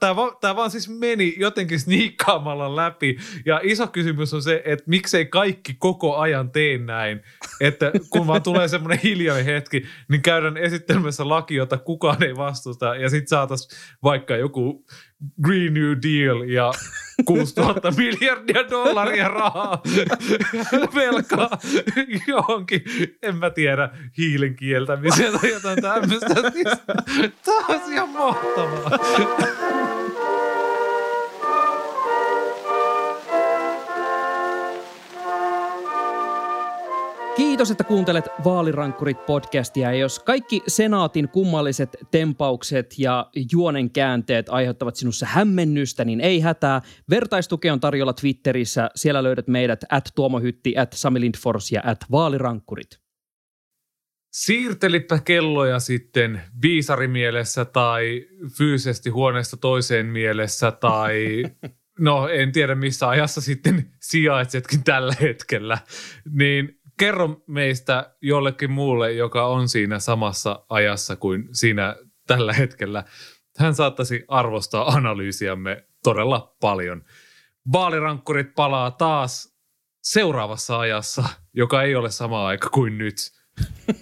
tämä 0.00 0.16
vaan, 0.16 0.36
tää 0.40 0.56
vaan 0.56 0.70
siis 0.70 0.88
meni 0.88 1.34
jotenkin 1.38 1.80
sniikkaamalla 1.80 2.76
läpi. 2.76 3.18
Ja 3.46 3.60
iso 3.62 3.86
kysymys 3.86 4.34
on 4.34 4.42
se, 4.42 4.62
että 4.64 4.84
miksei 4.86 5.26
kaikki 5.26 5.74
koko 5.78 6.16
ajan 6.16 6.50
tee 6.50 6.78
näin. 6.78 7.20
Että 7.60 7.92
kun 8.10 8.26
vaan 8.26 8.42
tulee 8.42 8.68
semmoinen 8.68 8.98
hiljainen 9.02 9.44
hetki, 9.44 9.84
niin 10.08 10.22
käydään 10.22 10.56
esittelemässä 10.56 11.28
laki, 11.28 11.54
jota 11.54 11.78
kukaan 11.78 12.22
ei 12.22 12.36
vastusta. 12.36 12.96
Ja 12.96 13.08
sitten 13.08 13.28
saataisiin 13.28 13.80
vaikka 14.02 14.36
joku 14.36 14.86
Green 15.42 15.74
New 15.74 15.92
Deal 16.02 16.42
ja 16.42 16.72
6000 17.24 17.90
miljardia 18.02 18.70
dollaria 18.70 19.28
rahaa 19.28 19.82
velkaa 20.94 21.50
johonkin, 22.26 22.82
en 23.22 23.36
mä 23.36 23.50
tiedä, 23.50 23.90
hiilen 24.18 24.56
kieltämiseen 24.56 25.32
tai 25.40 25.50
jotain 25.50 25.82
tämmöistä. 25.82 26.34
Tämä 27.44 27.66
on 27.68 27.92
ihan 27.92 28.08
mahtavaa. 28.08 28.90
Kiitos, 37.36 37.70
että 37.70 37.84
kuuntelet 37.84 38.24
Vaalirankkurit 38.44 39.26
podcastia. 39.26 39.92
Ja 39.92 39.98
jos 39.98 40.18
kaikki 40.18 40.62
senaatin 40.66 41.28
kummalliset 41.28 41.96
tempaukset 42.10 42.94
ja 42.98 43.30
juonen 43.52 43.90
käänteet 43.90 44.48
aiheuttavat 44.48 44.96
sinussa 44.96 45.26
hämmennystä, 45.26 46.04
niin 46.04 46.20
ei 46.20 46.40
hätää. 46.40 46.82
Vertaistuke 47.10 47.72
on 47.72 47.80
tarjolla 47.80 48.12
Twitterissä. 48.12 48.90
Siellä 48.94 49.22
löydät 49.22 49.48
meidät 49.48 49.84
at 49.90 50.04
Tuomohytti, 50.14 50.78
at 50.78 50.92
Sami 50.92 51.20
Lindfors 51.20 51.72
ja 51.72 51.80
at 51.84 51.98
Vaalirankkurit. 52.10 53.00
Siirtelipä 54.32 55.18
kelloja 55.18 55.78
sitten 55.78 56.40
viisarimielessä 56.62 57.64
tai 57.64 58.26
fyysisesti 58.58 59.10
huoneesta 59.10 59.56
toiseen 59.56 60.06
mielessä 60.06 60.70
tai 60.70 61.44
no 61.98 62.28
en 62.28 62.52
tiedä 62.52 62.74
missä 62.74 63.08
ajassa 63.08 63.40
sitten 63.40 63.90
sijaitsetkin 64.00 64.84
tällä 64.84 65.14
hetkellä, 65.20 65.78
niin 66.30 66.83
kerro 66.98 67.42
meistä 67.46 68.14
jollekin 68.22 68.70
muulle, 68.70 69.12
joka 69.12 69.46
on 69.46 69.68
siinä 69.68 69.98
samassa 69.98 70.64
ajassa 70.68 71.16
kuin 71.16 71.48
siinä 71.52 71.96
tällä 72.26 72.52
hetkellä. 72.52 73.04
Hän 73.58 73.74
saattaisi 73.74 74.24
arvostaa 74.28 74.88
analyysiamme 74.88 75.84
todella 76.02 76.56
paljon. 76.60 77.04
Vaalirankkurit 77.72 78.54
palaa 78.54 78.90
taas 78.90 79.54
seuraavassa 80.02 80.78
ajassa, 80.78 81.24
joka 81.54 81.82
ei 81.82 81.94
ole 81.94 82.10
sama 82.10 82.46
aika 82.46 82.70
kuin 82.70 82.98
nyt. 82.98 83.16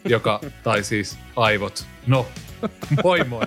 Joka, 0.04 0.40
tai 0.62 0.82
siis 0.82 1.18
aivot. 1.36 1.86
No, 2.06 2.26
moi 3.04 3.24
moi. 3.24 3.42